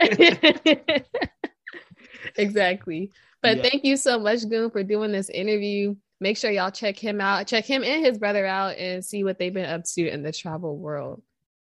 exactly. 2.36 3.10
But 3.42 3.58
yeah. 3.58 3.62
thank 3.62 3.84
you 3.84 3.96
so 3.96 4.18
much, 4.18 4.48
Goon, 4.48 4.70
for 4.70 4.82
doing 4.82 5.12
this 5.12 5.28
interview 5.30 5.94
make 6.20 6.36
sure 6.36 6.50
y'all 6.50 6.70
check 6.70 6.98
him 6.98 7.20
out, 7.20 7.46
check 7.46 7.64
him 7.64 7.84
and 7.84 8.04
his 8.04 8.18
brother 8.18 8.46
out, 8.46 8.76
and 8.76 9.04
see 9.04 9.24
what 9.24 9.38
they've 9.38 9.52
been 9.52 9.68
up 9.68 9.84
to 9.94 10.08
in 10.08 10.22
the 10.22 10.32
travel 10.32 10.76
world. 10.76 11.22